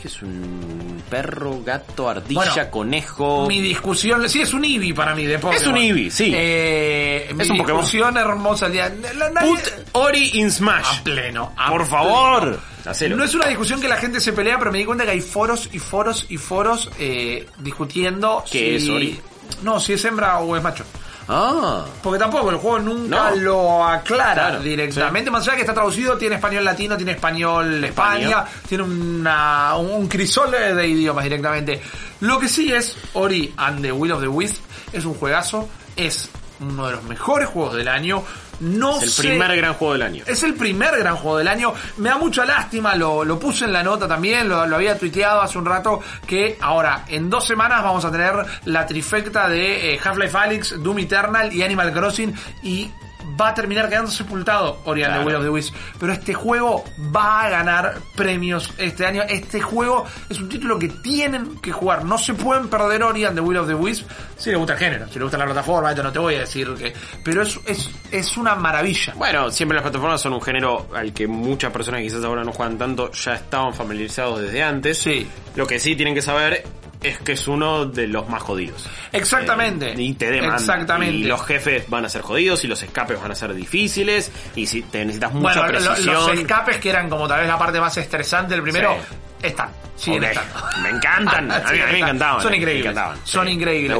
¿Qué 0.00 0.06
es 0.08 0.22
un 0.22 0.87
perro, 1.08 1.60
gato, 1.64 2.08
ardilla, 2.08 2.40
Bueno, 2.52 2.70
conejo? 2.70 3.46
Mi 3.46 3.60
discusión, 3.60 4.28
sí, 4.28 4.40
es 4.42 4.52
un 4.52 4.64
Eevee 4.64 4.94
para 4.94 5.14
mí 5.14 5.24
de 5.24 5.38
Pokémon. 5.38 5.68
un 5.72 5.76
Eevee, 5.78 6.10
sí. 6.10 6.32
Eh, 6.34 7.30
mi 7.34 7.42
Es 7.42 7.48
Pokémon. 7.48 7.66
discusión 7.66 8.16
hermosa 8.16 8.68
la- 8.68 8.90
nadie- 8.90 9.48
Put 9.48 9.60
Ori 9.92 10.30
in 10.34 10.50
Smash. 10.50 11.00
a 11.00 11.04
pleno. 11.04 11.52
a 11.56 11.68
Por 11.70 11.82
pleno. 11.82 11.90
favor. 11.90 12.60
Hacelo. 12.84 13.16
No 13.16 13.24
es 13.24 13.34
una 13.34 13.46
discusión 13.46 13.80
que 13.80 13.88
la 13.88 13.96
gente 13.96 14.20
se 14.20 14.32
pelea, 14.32 14.58
pero 14.58 14.72
me 14.72 14.78
di 14.78 14.84
cuenta 14.84 15.04
que 15.04 15.10
hay 15.10 15.20
foros 15.20 15.68
y 15.72 15.78
foros 15.78 16.24
y 16.30 16.38
foros 16.38 16.88
eh, 16.98 17.46
discutiendo 17.58 18.42
¿Qué 18.50 18.78
si... 18.80 18.84
es 18.86 18.88
Ori? 18.88 19.20
No, 19.62 19.78
si 19.80 19.92
es 19.94 20.04
hembra 20.04 20.38
o 20.38 20.56
es 20.56 20.62
macho. 20.62 20.84
Ah. 21.28 21.84
Porque 22.02 22.18
tampoco 22.18 22.50
el 22.50 22.56
juego 22.56 22.78
nunca 22.78 23.30
No. 23.30 23.36
lo 23.36 23.84
aclara 23.84 24.32
Claro, 24.34 24.60
directamente. 24.60 25.30
Más 25.30 25.42
allá 25.46 25.56
que 25.56 25.60
está 25.62 25.74
traducido, 25.74 26.16
tiene 26.16 26.36
español 26.36 26.64
latino, 26.64 26.96
tiene 26.96 27.12
español 27.12 27.84
España, 27.84 28.28
España. 28.28 28.44
tiene 28.68 28.84
una, 28.84 29.76
un 29.76 30.08
crisol 30.08 30.50
de 30.50 30.86
idiomas 30.88 31.24
directamente. 31.24 31.80
Lo 32.20 32.38
que 32.38 32.48
sí 32.48 32.72
es 32.72 32.96
Ori 33.14 33.52
and 33.56 33.82
the 33.82 33.92
Will 33.92 34.12
of 34.12 34.20
the 34.22 34.28
Wisp 34.28 34.62
es 34.92 35.04
un 35.04 35.14
juegazo, 35.14 35.68
es 35.96 36.30
uno 36.60 36.86
de 36.86 36.92
los 36.92 37.04
mejores 37.04 37.48
juegos 37.48 37.74
del 37.76 37.88
año. 37.88 38.22
No 38.60 38.96
Es 38.96 39.02
el 39.04 39.10
sé- 39.10 39.22
primer 39.28 39.56
gran 39.56 39.74
juego 39.74 39.92
del 39.94 40.02
año. 40.02 40.24
es 40.26 40.42
el 40.42 40.54
primer 40.54 40.96
gran 40.98 41.16
juego 41.16 41.38
del 41.38 41.48
año. 41.48 41.72
Me 41.98 42.08
da 42.08 42.18
mucha 42.18 42.44
lástima, 42.44 42.94
lo, 42.96 43.24
lo 43.24 43.38
puse 43.38 43.64
en 43.64 43.72
la 43.72 43.82
nota 43.82 44.08
también, 44.08 44.48
lo, 44.48 44.66
lo 44.66 44.76
había 44.76 44.98
tuiteado 44.98 45.40
hace 45.40 45.58
un 45.58 45.64
rato, 45.66 46.00
que 46.26 46.56
ahora, 46.60 47.04
en 47.08 47.30
dos 47.30 47.46
semanas 47.46 47.82
vamos 47.82 48.04
a 48.04 48.10
tener 48.10 48.34
la 48.64 48.86
trifecta 48.86 49.48
de 49.48 49.94
eh, 49.94 50.00
Half-Life 50.02 50.36
Alyx, 50.36 50.82
Doom 50.82 50.98
Eternal 51.00 51.52
y 51.52 51.62
Animal 51.62 51.92
Crossing 51.92 52.34
y 52.62 52.90
va 53.40 53.48
a 53.48 53.54
terminar 53.54 53.88
quedando 53.88 54.10
sepultado 54.10 54.80
Ori 54.84 55.02
and 55.02 55.12
the 55.14 55.22
Claro. 55.22 55.26
Will 55.26 55.36
of 55.36 55.42
the 55.42 55.50
Wisps. 55.50 55.76
Pero 55.98 56.12
este 56.12 56.34
juego 56.34 56.84
va 57.14 57.42
a 57.42 57.48
ganar 57.48 57.94
premios 58.16 58.72
este 58.78 59.06
año. 59.06 59.22
Este 59.28 59.60
juego 59.60 60.04
es 60.28 60.38
un 60.38 60.48
título 60.48 60.78
que 60.78 60.88
tienen 60.88 61.60
que 61.60 61.72
jugar. 61.72 62.04
No 62.04 62.18
se 62.18 62.34
pueden 62.34 62.68
perder 62.68 63.02
Ori 63.02 63.24
and 63.24 63.34
the 63.36 63.40
Will 63.40 63.58
of 63.58 63.68
the 63.68 63.74
Wisps 63.74 64.06
si 64.38 64.50
le 64.50 64.56
gusta 64.56 64.74
el 64.74 64.78
género, 64.78 65.08
si 65.08 65.18
le 65.18 65.24
gusta 65.24 65.36
la 65.36 65.44
plataforma, 65.46 65.90
esto 65.90 66.02
no 66.04 66.12
te 66.12 66.18
voy 66.20 66.36
a 66.36 66.40
decir 66.40 66.72
que... 66.74 66.92
Pero 67.24 67.42
es, 67.42 67.58
es, 67.66 67.90
es 68.12 68.36
una 68.36 68.54
maravilla. 68.54 69.14
Bueno, 69.16 69.50
siempre 69.50 69.74
las 69.74 69.82
plataformas 69.82 70.20
son 70.20 70.32
un 70.34 70.40
género 70.40 70.88
al 70.94 71.12
que 71.12 71.26
muchas 71.26 71.72
personas 71.72 72.00
que 72.00 72.06
quizás 72.06 72.24
ahora 72.24 72.44
no 72.44 72.52
juegan 72.52 72.78
tanto 72.78 73.10
ya 73.10 73.34
estaban 73.34 73.74
familiarizados 73.74 74.40
desde 74.40 74.62
antes. 74.62 74.98
Sí. 74.98 75.28
Lo 75.56 75.66
que 75.66 75.80
sí 75.80 75.96
tienen 75.96 76.14
que 76.14 76.22
saber 76.22 76.64
es 77.02 77.18
que 77.18 77.32
es 77.32 77.46
uno 77.48 77.86
de 77.86 78.06
los 78.08 78.28
más 78.28 78.42
jodidos. 78.42 78.88
Exactamente. 79.12 79.92
Eh, 79.92 80.02
y 80.02 80.14
te 80.14 80.30
demanda. 80.30 80.56
Exactamente. 80.56 81.14
Y 81.14 81.24
los 81.24 81.44
jefes 81.46 81.88
van 81.88 82.04
a 82.04 82.08
ser 82.08 82.22
jodidos 82.22 82.64
y 82.64 82.68
los 82.68 82.82
escapes 82.82 83.20
van 83.20 83.30
a 83.30 83.34
ser 83.34 83.54
difíciles 83.54 84.30
y 84.56 84.66
si 84.66 84.82
te 84.82 85.00
necesitas 85.04 85.32
mucha 85.32 85.60
Bueno, 85.60 85.78
precisión. 85.78 86.14
los 86.14 86.32
escapes 86.32 86.78
que 86.78 86.90
eran 86.90 87.08
como 87.08 87.28
tal 87.28 87.40
vez 87.40 87.48
la 87.48 87.58
parte 87.58 87.80
más 87.80 87.96
estresante 87.96 88.54
del 88.54 88.62
primero, 88.62 88.96
Sí. 89.08 89.16
están, 89.46 89.70
siguen 89.96 90.24
Ok. 90.24 90.30
estando. 90.30 90.54
Me 90.82 90.88
encantan. 90.90 91.52
A 91.52 91.58
mí- 91.72 91.80
a 91.80 91.86
mí 91.86 91.92
me 91.92 91.98
encantaban, 92.00 92.42
Son 92.42 92.50
me 92.50 92.56
increíbles. 92.56 92.86
encantaban. 92.86 93.18
Son 93.24 93.46
Sí, 93.46 93.52
increíbles. 93.52 93.98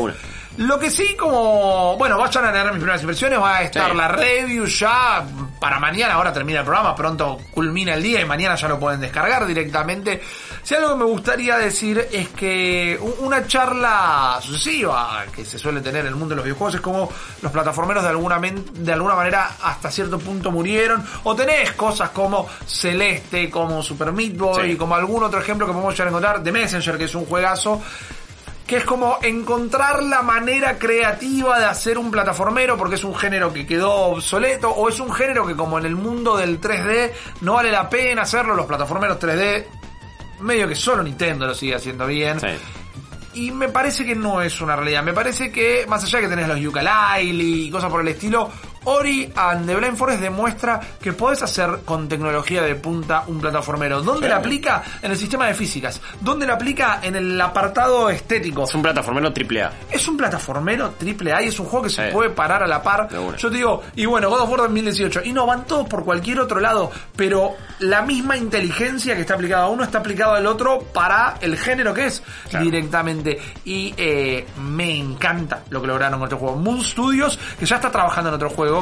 De. 0.58 0.64
Lo 0.64 0.78
que 0.78 0.90
sí, 0.90 1.16
como, 1.16 1.96
bueno, 1.96 2.18
vayan 2.18 2.44
a 2.46 2.52
tener 2.52 2.66
mis 2.66 2.76
primeras 2.76 3.00
impresiones, 3.02 3.40
va 3.40 3.56
a 3.58 3.62
estar 3.62 3.90
Sí. 3.90 3.96
la 3.96 4.08
review 4.08 4.64
ya 4.66 5.24
para 5.60 5.78
mañana, 5.78 6.14
ahora 6.14 6.32
termina 6.32 6.60
el 6.60 6.64
programa, 6.64 6.94
pronto 6.94 7.38
culmina 7.52 7.94
el 7.94 8.02
día 8.02 8.20
y 8.20 8.24
mañana 8.24 8.54
ya 8.56 8.68
lo 8.68 8.78
pueden 8.78 9.00
descargar 9.00 9.46
directamente. 9.46 10.20
Si 10.62 10.74
algo 10.74 10.90
que 10.90 10.96
me 10.96 11.04
gustaría 11.04 11.56
decir 11.56 12.06
es 12.12 12.28
que 12.28 12.98
una 13.20 13.46
charla 13.46 14.38
sucesiva 14.42 15.24
que 15.34 15.44
se 15.44 15.58
suele 15.58 15.80
tener 15.80 16.02
en 16.02 16.08
el 16.08 16.14
mundo 16.16 16.30
de 16.30 16.36
los 16.36 16.44
videojuegos 16.44 16.74
es 16.74 16.80
como 16.80 17.10
los 17.40 17.50
plataformeros 17.52 18.02
de 18.02 18.10
alguna, 18.10 18.38
de 18.38 18.92
alguna 18.92 19.14
manera 19.14 19.52
hasta 19.62 19.90
cierto 19.90 20.18
punto 20.18 20.50
murieron, 20.50 21.04
o 21.24 21.34
tenés 21.34 21.72
cosas 21.72 22.10
como 22.10 22.46
Celeste, 22.66 23.48
como 23.50 23.82
Super 23.82 24.12
Meat 24.12 24.36
Boy, 24.36 24.72
Sí. 24.72 24.76
como 24.76 24.94
algún 24.94 25.22
otro 25.22 25.40
ejemplo 25.40 25.66
que 25.66 25.72
podemos 25.72 25.94
llegar 25.94 26.08
a 26.08 26.10
encontrar, 26.10 26.42
The 26.42 26.52
Messenger, 26.52 26.98
que 26.98 27.04
es 27.04 27.14
un 27.14 27.24
juegazo, 27.26 27.80
que 28.68 28.76
es 28.76 28.84
como 28.84 29.18
encontrar 29.22 30.02
la 30.02 30.20
manera 30.20 30.78
creativa 30.78 31.58
de 31.58 31.64
hacer 31.64 31.96
un 31.96 32.10
plataformero 32.10 32.76
porque 32.76 32.96
es 32.96 33.02
un 33.02 33.14
género 33.14 33.50
que 33.50 33.66
quedó 33.66 33.90
obsoleto 33.90 34.68
o 34.70 34.90
es 34.90 35.00
un 35.00 35.10
género 35.10 35.46
que 35.46 35.56
como 35.56 35.78
en 35.78 35.86
el 35.86 35.96
mundo 35.96 36.36
del 36.36 36.60
3D 36.60 37.12
no 37.40 37.54
vale 37.54 37.72
la 37.72 37.88
pena 37.88 38.22
hacerlo, 38.22 38.54
los 38.54 38.66
plataformeros 38.66 39.18
3D 39.18 39.64
medio 40.40 40.68
que 40.68 40.74
solo 40.74 41.02
Nintendo 41.02 41.46
lo 41.46 41.54
sigue 41.54 41.76
haciendo 41.76 42.06
bien. 42.06 42.38
Sí. 42.40 42.46
Y 43.34 43.50
me 43.52 43.70
parece 43.70 44.04
que 44.04 44.14
no 44.14 44.42
es 44.42 44.60
una 44.60 44.76
realidad. 44.76 45.02
Me 45.02 45.14
parece 45.14 45.50
que, 45.50 45.86
más 45.88 46.04
allá 46.04 46.20
que 46.20 46.28
tenés 46.28 46.46
los 46.48 46.58
Yooka-Laylee 46.58 47.66
y 47.66 47.70
cosas 47.70 47.90
por 47.90 48.02
el 48.02 48.08
estilo, 48.08 48.50
Ori 48.88 49.30
and 49.36 49.66
the 49.66 49.76
Blind 49.76 49.96
Forest 49.96 50.20
demuestra 50.22 50.80
que 51.00 51.12
podés 51.12 51.42
hacer 51.42 51.80
con 51.84 52.08
tecnología 52.08 52.62
de 52.62 52.74
punta 52.74 53.24
un 53.26 53.38
plataformero. 53.40 54.00
¿Dónde 54.02 54.26
Sí. 54.26 54.30
la 54.30 54.36
aplica? 54.36 54.82
En 55.02 55.10
el 55.10 55.16
sistema 55.18 55.46
de 55.46 55.54
físicas. 55.54 56.00
¿Dónde 56.20 56.46
la 56.46 56.54
aplica? 56.54 57.00
En 57.02 57.14
el 57.14 57.38
apartado 57.40 58.08
estético. 58.08 58.64
Es 58.64 58.74
un 58.74 58.80
plataformero 58.82 59.30
triple 59.32 59.62
A. 59.62 59.72
Es 59.90 60.08
un 60.08 60.16
plataformero 60.16 60.90
triple 60.98 61.32
A 61.34 61.42
y 61.42 61.48
es 61.48 61.60
un 61.60 61.66
juego 61.66 61.84
que 61.84 61.90
se 61.90 62.06
Sí. 62.06 62.12
puede 62.12 62.30
parar 62.30 62.62
a 62.62 62.66
la 62.66 62.82
par. 62.82 63.08
Yo 63.36 63.50
te 63.50 63.56
digo, 63.58 63.82
y 63.94 64.06
bueno, 64.06 64.30
God 64.30 64.40
of 64.40 64.48
War 64.50 64.60
2018. 64.60 65.20
Y 65.24 65.32
no, 65.32 65.44
van 65.46 65.64
todos 65.66 65.86
por 65.86 66.04
cualquier 66.04 66.40
otro 66.40 66.58
lado, 66.60 66.90
pero 67.14 67.56
la 67.80 68.00
misma 68.02 68.36
inteligencia 68.38 69.14
que 69.14 69.20
está 69.22 69.34
aplicada 69.34 69.64
a 69.64 69.68
uno 69.68 69.84
está 69.84 69.98
aplicada 69.98 70.36
al 70.38 70.46
otro 70.46 70.78
para 70.94 71.34
el 71.40 71.58
género 71.58 71.92
que 71.92 72.06
es 72.06 72.22
Claro. 72.48 72.64
directamente. 72.64 73.38
Y 73.64 73.92
eh, 73.96 74.46
me 74.60 74.96
encanta 74.98 75.62
lo 75.70 75.80
que 75.82 75.86
lograron 75.88 76.18
con 76.20 76.28
este 76.28 76.36
juego. 76.38 76.56
Moon 76.56 76.82
Studios, 76.82 77.38
que 77.58 77.66
ya 77.66 77.76
está 77.76 77.90
trabajando 77.90 78.28
en 78.30 78.34
otro 78.36 78.48
juego, 78.50 78.77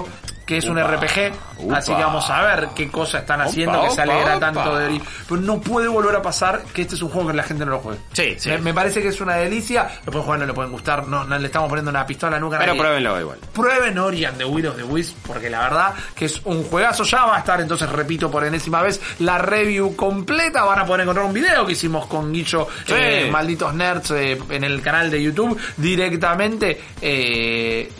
que 0.46 0.58
es 0.58 0.64
un 0.66 0.78
RPG. 0.78 1.32
upa. 1.58 1.78
Así 1.78 1.92
que 1.92 2.00
vamos 2.04 2.30
a 2.30 2.40
ver 2.42 2.68
qué 2.76 2.88
cosa 2.88 3.18
están 3.18 3.40
haciendo 3.40 3.80
Opa, 3.80 3.88
que 3.88 3.94
se 3.96 4.02
alegra 4.02 4.38
tanto 4.38 4.76
de 4.78 4.84
Ori. 4.86 5.02
Pero 5.28 5.40
no 5.40 5.60
puede 5.60 5.88
volver 5.88 6.14
a 6.14 6.22
pasar 6.22 6.62
que 6.72 6.82
este 6.82 6.94
es 6.94 7.02
un 7.02 7.08
juego 7.08 7.30
que 7.30 7.34
la 7.34 7.42
gente 7.42 7.64
no 7.64 7.72
lo 7.72 7.78
juegue. 7.80 7.98
Sí, 8.12 8.36
sí. 8.38 8.50
Me, 8.50 8.58
me 8.58 8.72
parece 8.72 9.02
que 9.02 9.08
es 9.08 9.20
una 9.20 9.34
delicia. 9.34 9.88
Lo 10.04 10.12
pueden 10.12 10.22
jugar, 10.22 10.38
no 10.38 10.46
le 10.46 10.52
pueden 10.54 10.70
gustar. 10.70 11.08
No, 11.08 11.24
no 11.24 11.36
le 11.36 11.46
estamos 11.46 11.68
poniendo 11.68 11.90
una 11.90 12.06
pistola 12.06 12.38
nunca. 12.38 12.58
Pero 12.60 12.76
pruébenlo 12.76 13.20
igual. 13.20 13.38
Prueben 13.52 13.98
Ori 13.98 14.24
and 14.24 14.38
the 14.38 14.44
Will 14.44 14.66
of 14.68 14.76
the 14.76 14.84
Wisp, 14.84 15.16
porque 15.26 15.50
la 15.50 15.62
verdad 15.62 15.94
que 16.14 16.26
es 16.26 16.40
un 16.44 16.62
juegazo. 16.62 17.02
Ya 17.02 17.24
va 17.24 17.34
a 17.34 17.38
estar, 17.40 17.60
entonces 17.60 17.88
repito 17.90 18.30
por 18.30 18.44
enésima 18.44 18.82
vez, 18.82 19.00
la 19.18 19.38
review 19.38 19.96
completa. 19.96 20.62
Van 20.62 20.78
a 20.78 20.86
poder 20.86 21.00
encontrar 21.00 21.26
un 21.26 21.32
video 21.34 21.66
que 21.66 21.72
hicimos 21.72 22.06
con 22.06 22.32
Guillo, 22.32 22.68
Sí. 22.86 22.94
eh, 22.96 23.28
Malditos 23.32 23.74
Nerds, 23.74 24.12
eh, 24.12 24.38
en 24.50 24.62
el 24.62 24.80
canal 24.80 25.10
de 25.10 25.20
YouTube, 25.20 25.58
directamente. 25.76 26.80
Eh, 27.00 27.90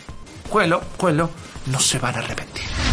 jueguenlo, 0.49 0.81
jueguenlo. 0.97 1.29
No 1.67 1.79
se 1.79 1.99
van 1.99 2.15
a 2.15 2.19
arrepentir. 2.19 2.86